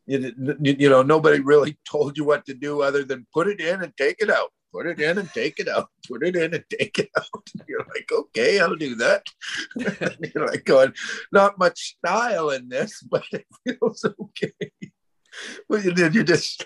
[0.05, 3.81] you, you know, nobody really told you what to do other than put it in
[3.81, 4.51] and take it out.
[4.71, 5.89] Put it in and take it out.
[6.07, 7.49] Put it in and take it out.
[7.57, 9.25] And you're like, okay, I'll do that.
[10.33, 10.93] you're like going,
[11.31, 14.71] not much style in this, but it feels okay.
[15.69, 16.65] But you did, you just,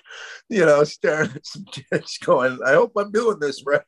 [0.50, 3.82] you know, staring at some kids going, I hope I'm doing this right.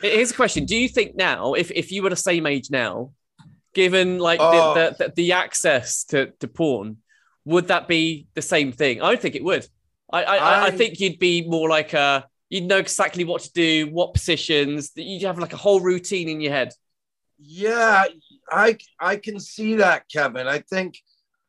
[0.00, 3.10] Here's a question: Do you think now, if if you were the same age now,
[3.74, 4.72] given like oh.
[4.74, 6.98] the, the, the access to to porn,
[7.44, 9.02] would that be the same thing?
[9.02, 9.66] I don't think it would.
[10.10, 13.52] I I, I, I think you'd be more like a you'd know exactly what to
[13.52, 14.92] do, what positions.
[14.94, 16.74] You'd have like a whole routine in your head.
[17.38, 18.04] Yeah,
[18.50, 20.46] I I can see that, Kevin.
[20.46, 20.98] I think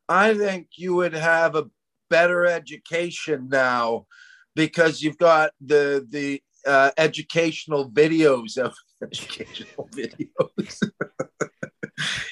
[0.08, 1.70] I think you would have a
[2.10, 4.06] better education now
[4.56, 10.82] because you've got the the uh, educational videos of educational videos.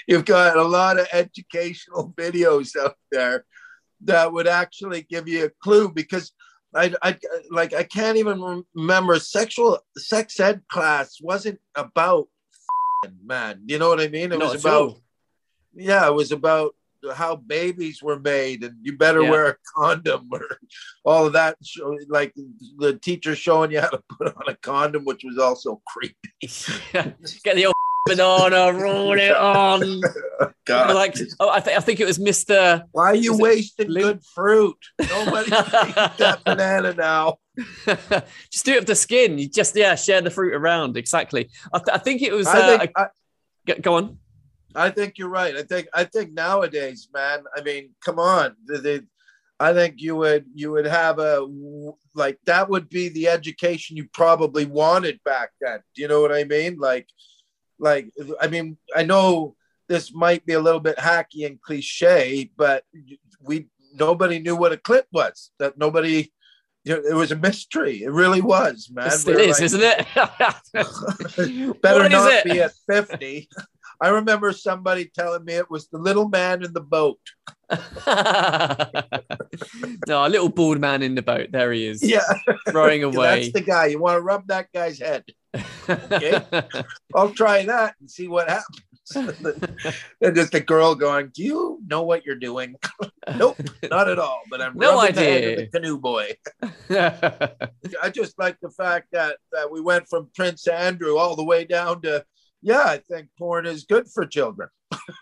[0.07, 3.45] You've got a lot of educational videos out there
[4.05, 6.31] that would actually give you a clue because
[6.73, 7.17] I, I
[7.49, 12.27] like I can't even remember sexual sex ed class wasn't about
[13.23, 13.63] man.
[13.65, 14.31] You know what I mean?
[14.31, 14.97] It no, was about
[15.73, 16.75] yeah, it was about
[17.15, 19.29] how babies were made and you better yeah.
[19.31, 20.45] wear a condom or
[21.05, 21.57] all of that
[22.10, 22.34] like
[22.77, 26.15] the teacher showing you how to put on a condom which was also creepy
[27.43, 27.73] get the old
[28.05, 30.01] banana roll it on
[30.65, 30.95] God.
[30.95, 34.77] like oh, I, th- I think it was mr why are you wasting good fruit
[34.99, 37.37] nobody eat that banana now
[38.51, 41.77] just do it with the skin you just yeah share the fruit around exactly i,
[41.77, 43.07] th- I think it was uh, think I,
[43.81, 44.17] go on
[44.75, 45.55] I think you're right.
[45.55, 47.43] I think I think nowadays, man.
[47.55, 48.55] I mean, come on.
[48.67, 49.01] They, they,
[49.59, 51.45] I think you would you would have a
[52.15, 55.79] like that would be the education you probably wanted back then.
[55.95, 56.77] Do you know what I mean?
[56.79, 57.07] Like,
[57.82, 59.56] like I mean, I know
[59.89, 62.86] this might be a little bit hacky and cliche, but
[63.41, 65.52] we nobody knew what a clip was.
[65.60, 66.32] That nobody.
[66.84, 68.02] You know, it was a mystery.
[68.02, 69.06] It really was, man.
[69.06, 70.08] It still is, like, isn't it?
[71.84, 72.44] better not it?
[72.44, 73.48] be at 50.
[74.02, 77.20] I remember somebody telling me it was the little man in the boat.
[80.08, 81.52] no, a little bald man in the boat.
[81.52, 82.02] There he is.
[82.02, 82.24] Yeah.
[82.74, 83.41] Rowing away.
[83.41, 83.86] That's the guy.
[83.86, 85.24] You want to rub that guy's head.
[85.89, 86.41] Okay.
[87.15, 88.81] I'll try that and see what happens.
[90.21, 92.75] and just the girl going, Do you know what you're doing?
[93.37, 93.57] nope,
[93.89, 94.41] not at all.
[94.49, 95.57] But I'm no idea.
[95.57, 96.31] the canoe boy.
[96.89, 101.65] I just like the fact that, that we went from Prince Andrew all the way
[101.65, 102.23] down to
[102.61, 104.69] yeah, I think porn is good for children.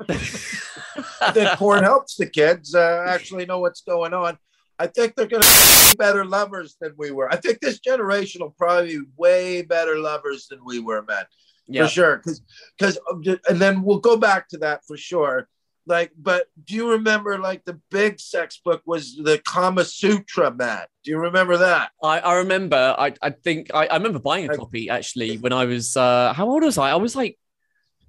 [0.10, 4.38] I think porn helps the kids uh, actually know what's going on.
[4.80, 7.32] I think they're going to be better lovers than we were.
[7.32, 11.26] I think this generation will probably be way better lovers than we were, man.
[11.68, 11.84] Yeah.
[11.84, 12.18] For sure.
[12.18, 12.42] Because,
[12.78, 15.50] because, and then we'll go back to that for sure.
[15.86, 20.90] Like, but do you remember like the big sex book was the Kama Sutra, Matt?
[21.04, 21.92] Do you remember that?
[22.02, 22.96] I, I remember.
[22.98, 26.48] I, I think I, I remember buying a copy actually when I was uh how
[26.48, 26.92] old was I?
[26.92, 27.40] I was like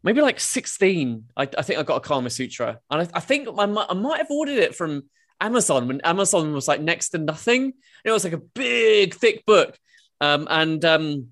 [0.02, 1.24] maybe like 16.
[1.37, 2.80] I, I think I got a Kama Sutra.
[2.90, 5.04] And I, I think I might, I might have ordered it from
[5.40, 7.74] Amazon when Amazon was like next to nothing.
[8.05, 9.79] It was like a big, thick book.
[10.20, 11.29] Um, and um,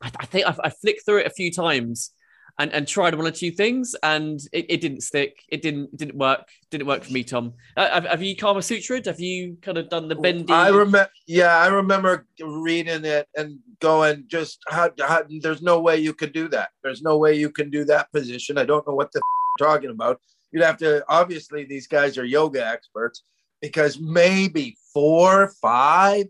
[0.00, 2.12] I, I think I, I flicked through it a few times
[2.58, 5.42] and, and tried one or two things and it, it didn't stick.
[5.48, 6.48] It didn't didn't work.
[6.70, 7.54] Didn't work for me, Tom.
[7.76, 9.00] Uh, have, have you Kama Sutra?
[9.04, 10.52] Have you kind of done the bendy?
[10.52, 11.08] I remember.
[11.26, 16.32] Yeah, I remember reading it and going, just how, how, there's no way you could
[16.32, 16.70] do that.
[16.82, 18.58] There's no way you can do that position.
[18.58, 20.20] I don't know what the f- talking about.
[20.52, 21.04] You'd have to.
[21.08, 23.22] Obviously, these guys are yoga experts
[23.62, 26.26] because maybe four, five,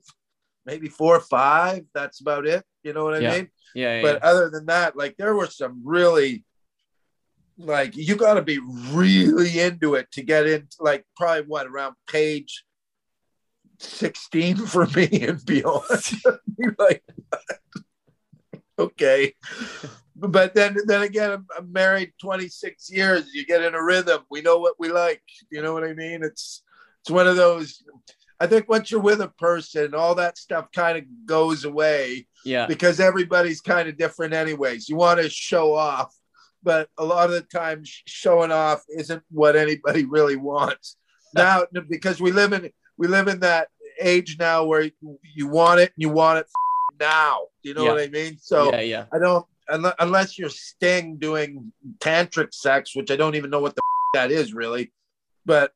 [0.65, 1.85] maybe four, five.
[1.93, 2.63] That's about it.
[2.85, 3.33] You know what I yeah.
[3.33, 3.49] mean?
[3.75, 4.31] Yeah, but yeah.
[4.31, 6.45] other than that, like there were some really
[7.59, 8.59] like you got to be
[8.91, 12.65] really into it to get into like probably what around page
[13.79, 15.85] 16 for me and beyond
[16.79, 17.03] like
[18.79, 19.35] okay
[20.17, 24.41] but then then again I'm, I'm, married 26 years you get in a rhythm we
[24.41, 26.63] know what we like you know what i mean it's
[27.03, 27.83] it's one of those
[28.41, 32.67] i think once you're with a person all that stuff kind of goes away yeah.
[32.67, 34.89] because everybody's kind of different anyways.
[34.89, 36.15] You want to show off
[36.65, 40.97] but a lot of the time showing off isn't what anybody really wants.
[41.35, 44.91] Now because we live in we live in that age now where
[45.35, 46.47] you want it and you want it
[47.01, 47.47] now.
[47.63, 47.93] You know yeah.
[47.93, 48.37] what i mean?
[48.37, 49.05] So yeah, yeah.
[49.15, 49.47] i don't
[49.99, 53.81] unless you're sting doing tantric sex which i don't even know what the
[54.13, 54.93] that is really
[55.47, 55.73] but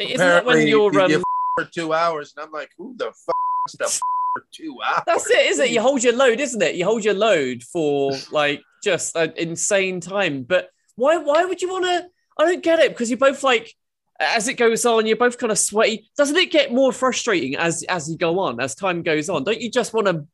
[0.00, 1.22] isn't that when you're you, um...
[1.56, 4.00] for two hours and i'm like who the fuck the
[4.34, 7.04] for two hours that's it isn't it you hold your load isn't it you hold
[7.04, 10.42] your load for like just an insane time.
[10.42, 12.08] But why why would you want to?
[12.38, 13.72] I don't get it because you're both like
[14.20, 16.10] as it goes on, you're both kind of sweaty.
[16.16, 19.44] Doesn't it get more frustrating as as you go on, as time goes on?
[19.44, 20.26] Don't you just want to?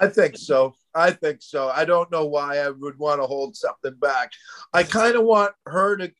[0.00, 0.74] I think so.
[0.94, 1.68] I think so.
[1.68, 4.32] I don't know why I would want to hold something back.
[4.72, 6.10] I kind of want her to.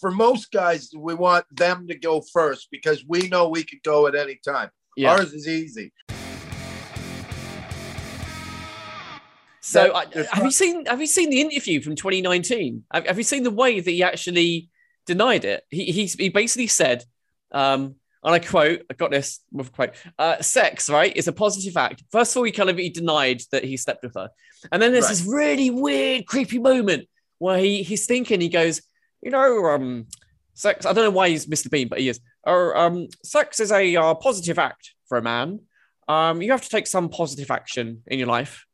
[0.00, 4.06] For most guys, we want them to go first because we know we could go
[4.06, 4.70] at any time.
[4.96, 5.10] Yeah.
[5.10, 5.92] Ours is easy.
[9.60, 12.84] So I, have you seen have you seen the interview from 2019?
[12.92, 14.68] Have, have, you seen the way that he actually
[15.06, 15.62] denied it?
[15.70, 17.04] He he, he basically said,
[17.52, 21.32] um, and I quote, I got this with a quote: uh, "Sex, right, is a
[21.32, 24.30] positive act." First of all, he kind of he denied that he slept with her,
[24.70, 25.10] and then there's right.
[25.10, 27.08] this really weird, creepy moment
[27.38, 28.80] where he he's thinking, he goes,
[29.22, 30.06] you know, um,
[30.54, 30.86] sex.
[30.86, 31.70] I don't know why he's Mr.
[31.70, 32.20] Bean, but he is.
[32.44, 35.60] Or um, sex is a uh, positive act for a man.
[36.08, 38.64] Um, you have to take some positive action in your life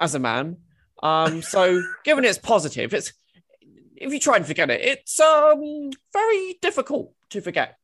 [0.00, 0.58] as a man.
[1.02, 3.12] Um, so given it's positive, it's
[3.96, 7.76] if you try and forget it, it's um very difficult to forget.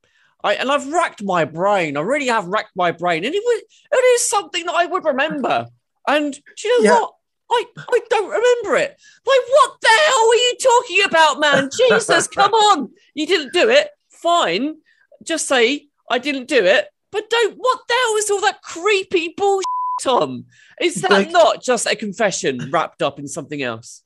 [0.44, 1.96] I, and I've racked my brain.
[1.96, 5.04] I really have racked my brain, and it was, it is something that I would
[5.04, 5.68] remember.
[6.06, 7.00] And do you know yeah.
[7.00, 7.14] what?
[7.50, 9.00] I, I don't remember it.
[9.26, 11.70] Like, what the hell are you talking about, man?
[11.76, 12.90] Jesus, come on.
[13.14, 13.88] You didn't do it.
[14.10, 14.76] Fine.
[15.22, 16.88] Just say, I didn't do it.
[17.10, 19.64] But don't, what the hell is all that creepy bullshit,
[20.02, 20.46] Tom?
[20.80, 24.02] Is that like, not just a confession wrapped up in something else?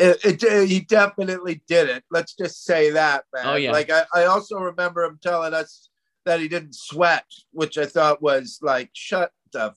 [0.00, 2.04] It, it, he definitely did it.
[2.10, 3.46] Let's just say that, man.
[3.46, 3.72] Oh, yeah.
[3.72, 5.90] Like I, I also remember him telling us
[6.24, 9.76] that he didn't sweat, which I thought was like, shut the f-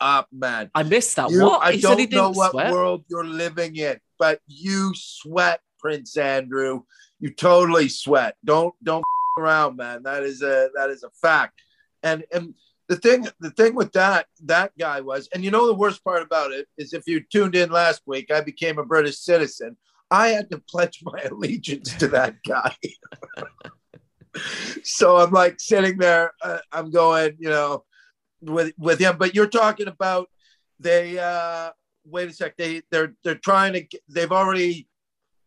[0.00, 0.70] up, man.
[0.74, 1.30] I missed that.
[1.30, 1.60] You, what?
[1.62, 2.70] I he don't know what sweat?
[2.72, 6.82] world you're living in, but you sweat, Prince Andrew.
[7.18, 8.36] You totally sweat.
[8.44, 10.04] Don't don't f- around, man.
[10.04, 11.60] That is a that is a fact.
[12.04, 12.54] And and
[12.88, 16.22] the thing the thing with that that guy was and you know the worst part
[16.22, 19.76] about it is if you tuned in last week i became a british citizen.
[20.10, 22.74] I had to pledge my allegiance to that guy.
[24.82, 27.84] So i'm like sitting there uh, i'm going you know
[28.40, 29.16] with with him.
[29.18, 30.28] But you're talking about
[30.80, 31.70] they uh
[32.04, 32.56] wait a sec.
[32.56, 34.88] They they're they're trying to they've already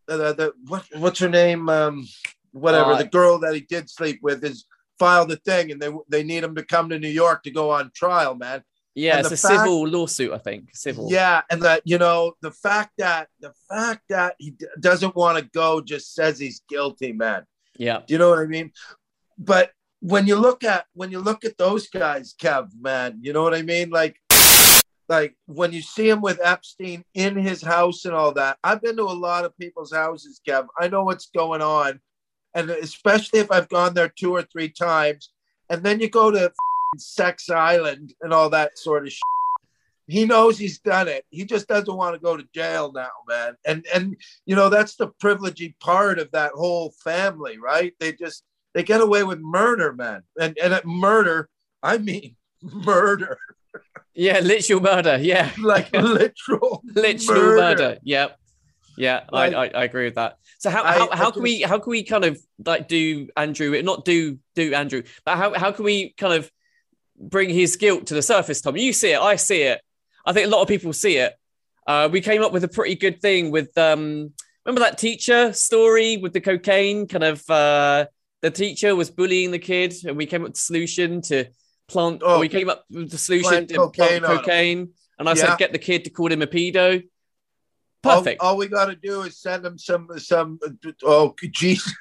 [0.08, 1.68] uh, the what what's her name?
[1.68, 2.06] Um
[2.52, 4.66] whatever uh, the girl that he did sleep with is
[5.02, 7.70] filed a thing, and they they need him to come to New York to go
[7.70, 8.62] on trial, man.
[8.94, 10.70] Yeah, and it's a fact, civil lawsuit, I think.
[10.74, 11.10] Civil.
[11.10, 15.38] Yeah, and that you know the fact that the fact that he d- doesn't want
[15.38, 17.44] to go just says he's guilty, man.
[17.76, 18.00] Yeah.
[18.06, 18.70] Do you know what I mean?
[19.38, 23.42] But when you look at when you look at those guys, Kev, man, you know
[23.42, 23.90] what I mean?
[23.90, 24.20] Like,
[25.08, 28.58] like when you see him with Epstein in his house and all that.
[28.62, 30.66] I've been to a lot of people's houses, Kev.
[30.78, 32.00] I know what's going on
[32.54, 35.30] and especially if I've gone there two or three times,
[35.70, 36.52] and then you go to
[36.98, 39.20] Sex Island and all that sort of shit.
[40.06, 41.24] He knows he's done it.
[41.30, 43.54] He just doesn't want to go to jail now, man.
[43.64, 47.94] And and you know that's the privileged part of that whole family, right?
[48.00, 50.22] They just they get away with murder, man.
[50.38, 51.48] And and at murder,
[51.82, 53.38] I mean murder.
[54.14, 55.18] Yeah, literal murder.
[55.20, 57.56] Yeah, like literal, literal murder.
[57.56, 57.98] murder.
[58.02, 58.38] Yep.
[58.96, 60.36] Yeah, like, I, I, I agree with that.
[60.58, 63.80] So how, I, how, how can we how can we kind of like do Andrew
[63.82, 66.50] not do do Andrew, but how how can we kind of
[67.18, 68.76] bring his guilt to the surface, Tom?
[68.76, 69.80] You see it, I see it.
[70.24, 71.34] I think a lot of people see it.
[71.86, 74.32] Uh, we came up with a pretty good thing with um,
[74.64, 78.06] remember that teacher story with the cocaine kind of uh,
[78.40, 81.46] the teacher was bullying the kid and we came up with solution to
[81.88, 85.46] plant oh, we came up with the solution to cocaine plant cocaine and I yeah.
[85.46, 87.02] said get the kid to call him a pedo
[88.02, 88.40] Perfect.
[88.42, 90.58] All, all we got to do is send them some some.
[91.04, 91.94] Oh, geez.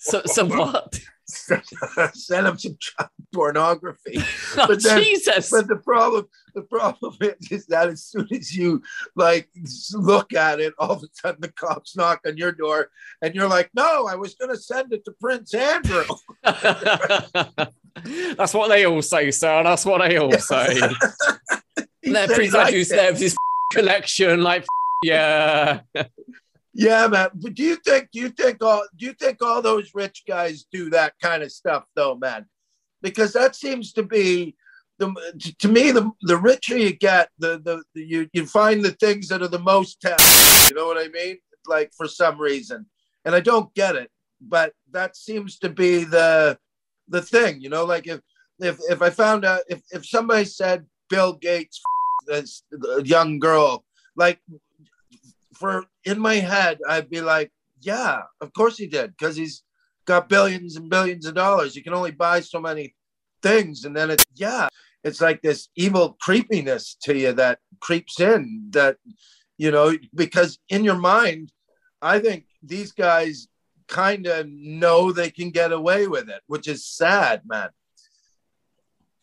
[0.00, 0.98] so, so what?
[1.26, 4.18] send him some child pornography.
[4.56, 5.48] Oh, But then- Jesus.
[5.50, 6.26] But the problem,
[6.56, 8.82] the problem is, is that as soon as you
[9.14, 9.48] like
[9.92, 12.90] look at it, all of a sudden the cops knock on your door,
[13.22, 16.04] and you're like, "No, I was going to send it to Prince Andrew."
[18.36, 19.62] That's what they all say, sir.
[19.62, 20.80] That's what they all say.
[22.02, 23.36] He That Prince Andrew's there with his
[23.72, 24.64] collection, like,
[25.02, 25.80] yeah.
[26.72, 27.30] Yeah, man.
[27.34, 28.10] But do you think?
[28.12, 28.86] Do you think all?
[28.96, 32.46] Do you think all those rich guys do that kind of stuff, though, man?
[33.02, 34.54] Because that seems to be
[34.98, 38.92] the to me the the richer you get, the the, the you you find the
[38.92, 40.26] things that are the most tempting.
[40.68, 41.38] You know what I mean?
[41.66, 42.86] Like for some reason,
[43.24, 46.56] and I don't get it, but that seems to be the
[47.08, 47.60] the thing.
[47.60, 48.20] You know, like if
[48.60, 51.82] if if I found out if if somebody said Bill Gates,
[52.28, 52.62] this
[53.02, 53.84] young girl,
[54.16, 54.38] like
[55.60, 59.62] for in my head, I'd be like, yeah, of course he did, because he's
[60.06, 61.76] got billions and billions of dollars.
[61.76, 62.94] You can only buy so many
[63.42, 64.68] things, and then it's yeah,
[65.04, 68.70] it's like this evil creepiness to you that creeps in.
[68.70, 68.96] That
[69.58, 71.52] you know, because in your mind,
[72.00, 73.46] I think these guys
[73.86, 77.68] kind of know they can get away with it, which is sad, man.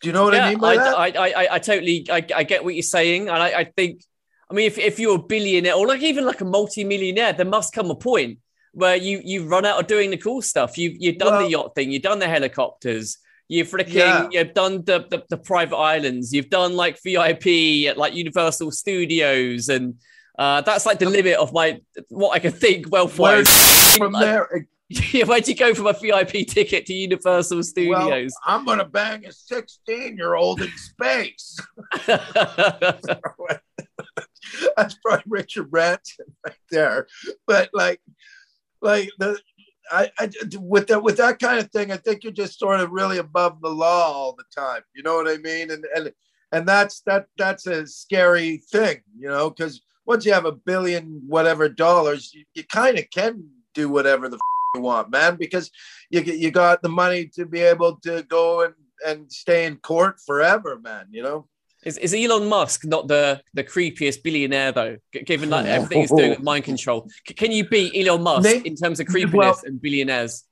[0.02, 0.98] Do you know what I mean by I, that?
[0.98, 4.04] I, I, I, I totally, I, I get what you're saying, and I, I think,
[4.50, 7.74] I mean, if, if you're a billionaire or like even like a multi-millionaire, there must
[7.74, 8.40] come a point
[8.74, 10.78] where you you run out of doing the cool stuff.
[10.78, 13.18] You you've done Well- the yacht thing, you've done the helicopters,
[13.50, 14.28] you've freaking, Yeah.
[14.32, 19.68] you've done the, the the private islands, you've done like VIP at like Universal Studios,
[19.70, 19.96] and
[20.40, 23.96] uh, that's like the limit of my what I can think wealth Where- wise.
[23.98, 28.34] From there, yeah, where'd you go from a VIP ticket to Universal well, Studios?
[28.46, 31.58] I'm gonna bang a 16 year old in space.
[34.78, 37.08] That's probably Richard Branson right there.
[37.46, 38.02] But like,
[38.82, 39.40] like the,
[39.92, 40.30] I, I
[40.60, 43.62] with that with that kind of thing, I think you're just sort of really above
[43.62, 44.82] the law all the time.
[44.96, 45.72] You know what I mean?
[45.72, 46.12] And and
[46.52, 51.22] and that's that that's a scary thing, you know, because once you have a billion
[51.28, 54.42] whatever dollars, you, you kind of can do whatever the f-
[54.76, 55.72] you want, man, because
[56.10, 58.74] you you got the money to be able to go and
[59.06, 61.08] and stay in court forever, man.
[61.12, 61.48] You know.
[61.88, 64.98] Is, is Elon Musk not the, the creepiest billionaire though?
[65.14, 68.44] G- Given like everything he's doing with mind control, C- can you beat Elon Musk
[68.44, 70.44] Name- in terms of creepiness well- and billionaires?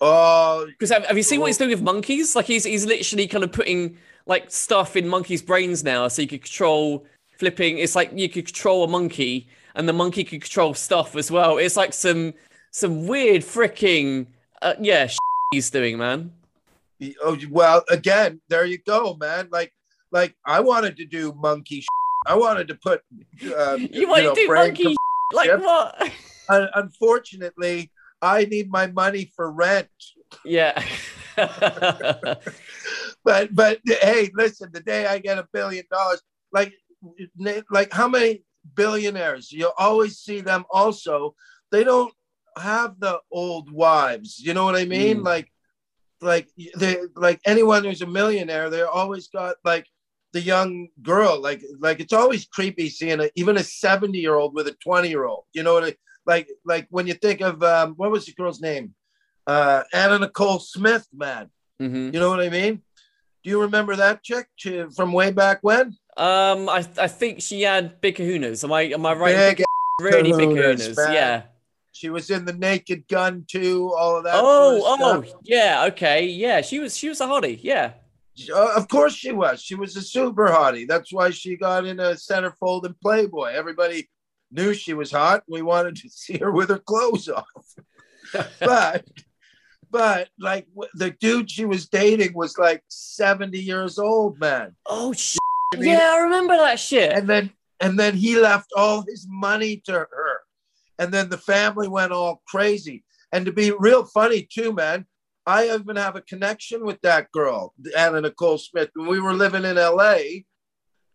[0.00, 2.34] Because have, have you seen what he's doing with monkeys?
[2.36, 6.28] Like he's he's literally kind of putting like stuff in monkeys' brains now, so you
[6.28, 7.04] could control
[7.38, 7.78] flipping.
[7.78, 11.58] It's like you could control a monkey, and the monkey could control stuff as well.
[11.58, 12.32] It's like some
[12.70, 14.28] some weird freaking
[14.62, 15.08] uh, yeah
[15.52, 16.32] he's doing, man.
[17.22, 19.48] Oh, well, again, there you go, man.
[19.50, 19.72] Like,
[20.12, 21.84] like I wanted to do monkey.
[22.26, 23.02] I wanted to put.
[23.44, 24.96] Uh, You want to do monkey
[25.32, 26.10] like what?
[26.50, 27.90] Un- unfortunately,
[28.22, 29.88] I need my money for rent.
[30.44, 30.82] yeah.
[33.24, 36.72] But but hey, listen, the day I get a billion dollars, like
[37.70, 38.44] like how many
[38.74, 39.52] billionaires?
[39.52, 40.64] You always see them.
[40.70, 41.34] Also,
[41.70, 42.14] they don't
[42.56, 44.38] have the old wives.
[44.38, 45.18] You know what I mean?
[45.18, 45.24] Mm.
[45.24, 45.52] Like
[46.20, 49.86] like they like anyone who's a millionaire, they always got like
[50.32, 51.40] the young girl.
[51.40, 55.08] Like like it's always creepy seeing a, even a seventy year old with a twenty
[55.08, 55.44] year old.
[55.52, 55.94] You know what I
[56.26, 56.48] like?
[56.64, 58.94] Like when you think of um, what was the girl's name?
[59.46, 61.50] Uh, Anna Nicole Smith, man.
[61.80, 62.12] Mhm.
[62.12, 62.82] You know what I mean?
[63.44, 65.96] Do you remember that chick She- from way back when?
[66.16, 68.64] Um, I I think she had big kahunas.
[68.64, 69.56] Am I am I right?
[69.56, 69.64] Big
[70.00, 70.96] really big kahunas, kahunas.
[70.96, 71.12] man.
[71.14, 71.42] Yeah.
[71.92, 73.92] She was in the Naked Gun too.
[73.98, 74.34] All of that.
[74.36, 75.40] Oh, sort of oh, stuff.
[75.44, 75.84] yeah.
[75.90, 76.60] Okay, yeah.
[76.60, 77.58] She was she was a hottie.
[77.62, 77.92] Yeah.
[78.52, 79.62] Uh, of course she was.
[79.62, 80.86] She was a super hottie.
[80.86, 83.52] That's why she got in a centerfold in Playboy.
[83.52, 84.08] Everybody
[84.50, 85.42] knew she was hot.
[85.48, 87.44] We wanted to see her with her clothes off.
[88.60, 89.04] but
[89.90, 94.76] but like the dude she was dating was like 70 years old, man.
[94.86, 95.38] oh shit.
[95.74, 97.12] I mean, Yeah, I remember that shit.
[97.12, 100.40] and then and then he left all his money to her
[100.98, 105.06] and then the family went all crazy and to be real funny too man
[105.48, 109.64] i even have a connection with that girl anna nicole smith when we were living
[109.64, 110.16] in la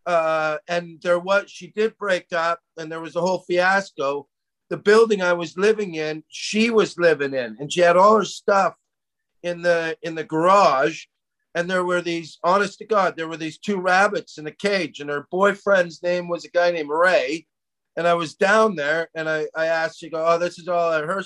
[0.06, 4.26] uh, and there was she did break up and there was a whole fiasco.
[4.68, 8.24] The building i was living in she was living in and she had all her
[8.24, 8.74] stuff
[9.42, 11.04] in the in the garage
[11.54, 14.98] and there were these honest to god there were these two rabbits in a cage
[14.98, 17.46] and her boyfriend's name was a guy named ray
[17.96, 20.92] and i was down there and i i asked she go oh this is all
[20.92, 21.22] her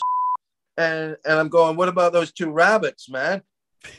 [0.78, 3.42] and and i'm going what about those two rabbits man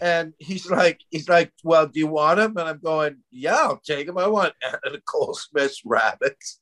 [0.02, 3.78] and he's like he's like well do you want them and i'm going yeah i'll
[3.78, 4.54] take them i want
[4.92, 6.60] nicole smith's rabbits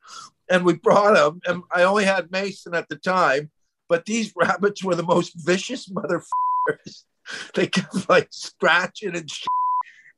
[0.50, 3.50] and we brought them and i only had mason at the time
[3.90, 7.04] but these rabbits were the most vicious motherfuckers.
[7.56, 9.48] they kept like scratching and shit.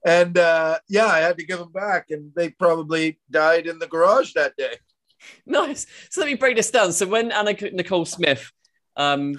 [0.05, 3.87] And uh, yeah, I had to give them back, and they probably died in the
[3.87, 4.75] garage that day.
[5.45, 5.85] Nice.
[6.09, 6.93] So let me break this down.
[6.93, 8.49] So when Anna Nicole Smith
[8.95, 9.35] um,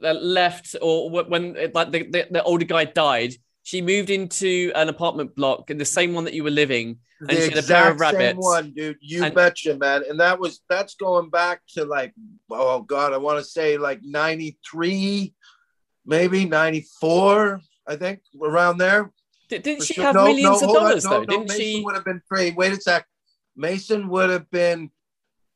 [0.00, 5.34] left, or when like the, the, the older guy died, she moved into an apartment
[5.34, 7.90] block in the same one that you were living, and the she had a pair
[7.92, 8.38] of rabbits.
[8.38, 8.96] one, dude.
[9.00, 10.02] You And- betcha, man.
[10.08, 12.12] And that was that's going back to like
[12.50, 15.34] oh god, I want to say like '93,
[16.06, 17.60] maybe '94.
[17.86, 19.10] I think around there.
[19.48, 20.04] D- didn't she sure.
[20.04, 20.82] have No, millions no, of hold on.
[20.84, 21.20] dollars though?
[21.20, 21.82] no, didn't Mason she?
[21.84, 22.52] would have been three.
[22.52, 23.06] Wait a sec.
[23.56, 24.90] Mason would have been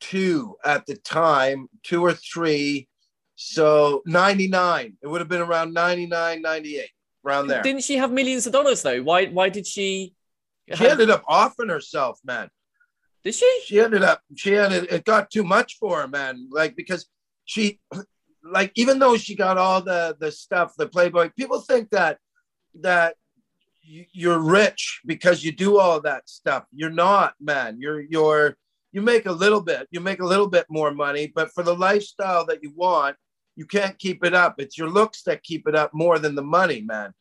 [0.01, 2.89] two at the time, two or three.
[3.37, 4.97] So 99.
[5.03, 6.89] It would have been around 99, 98,
[7.25, 7.63] around there.
[7.63, 9.03] Didn't she have millions of dollars though?
[9.03, 9.27] Why?
[9.27, 10.15] Why did she?
[10.73, 12.49] She ended up offing herself, man.
[13.23, 13.63] did she?
[13.67, 16.49] She ended up, she ended, it got too much for her, man.
[16.51, 17.07] Like, because
[17.45, 17.81] she,
[18.43, 22.19] like, even though she got all the, the stuff, the Playboy, people think that,
[22.81, 23.17] that
[23.83, 26.65] you're rich because you do all that stuff.
[26.73, 27.77] You're not, man.
[27.79, 28.57] You're, you're,
[28.93, 31.75] you make a little bit, you make a little bit more money, but for the
[31.75, 33.17] lifestyle that you want,
[33.57, 34.57] you can't keep it up.
[34.59, 37.13] It's your looks that keep it up more than the money, man.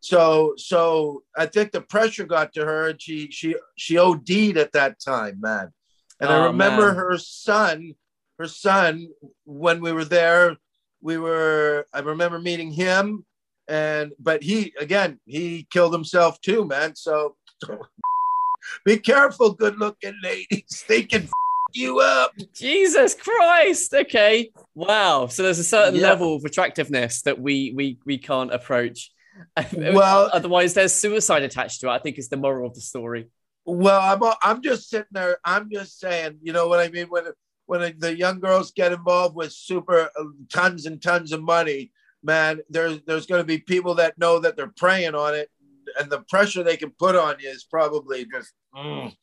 [0.00, 4.72] So, so I think the pressure got to her, and she, she, she OD'd at
[4.72, 5.72] that time, man.
[6.20, 6.96] And I Oh, remember man.
[6.96, 7.94] her son,
[8.38, 9.08] her son,
[9.44, 10.56] when we were there,
[11.00, 13.24] we were, I remember meeting him,
[13.68, 16.96] and but he again, he killed himself too, man.
[16.96, 17.36] So
[18.84, 20.84] be careful, good looking ladies.
[20.88, 21.28] They can
[21.74, 22.32] you up.
[22.54, 23.92] Jesus Christ.
[23.94, 24.50] Okay.
[24.74, 25.26] Wow.
[25.26, 26.08] So there's a certain Yeah.
[26.08, 29.10] level of attractiveness that we we we can't approach.
[29.72, 31.90] Well- otherwise there's suicide attached to it.
[31.90, 33.28] I think is the moral of the story.
[33.66, 35.38] Well, I'm I'm just sitting there.
[35.44, 37.06] I'm just saying, you know what I mean?
[37.06, 37.24] When
[37.66, 40.10] when the young girls get involved with super
[40.52, 41.90] tons and tons of money,
[42.22, 45.50] man, there's there's going to be people that know that they're preying on it,
[45.98, 49.14] and the pressure they can put on you is probably just mm.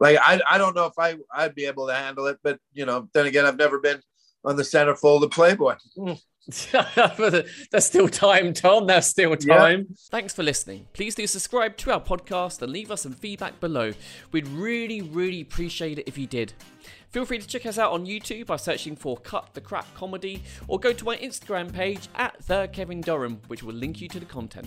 [0.00, 2.86] Like I I don't know if I I'd be able to handle it, but you
[2.86, 4.00] know, then again, I've never been
[4.44, 5.76] on the centerfold of Playboy.
[5.96, 6.20] Mm.
[7.70, 8.86] There's still time, Tom.
[8.86, 9.56] There's still Yeah.
[9.56, 9.86] time.
[10.10, 10.86] Thanks for listening.
[10.92, 13.94] Please do subscribe to our podcast and leave us some feedback below.
[14.30, 16.52] We'd really, really appreciate it if you did.
[17.10, 20.42] Feel free to check us out on YouTube by searching for Cut the Crap Comedy
[20.68, 24.20] or go to my Instagram page at The Kevin Durham, which will link you to
[24.20, 24.66] the content.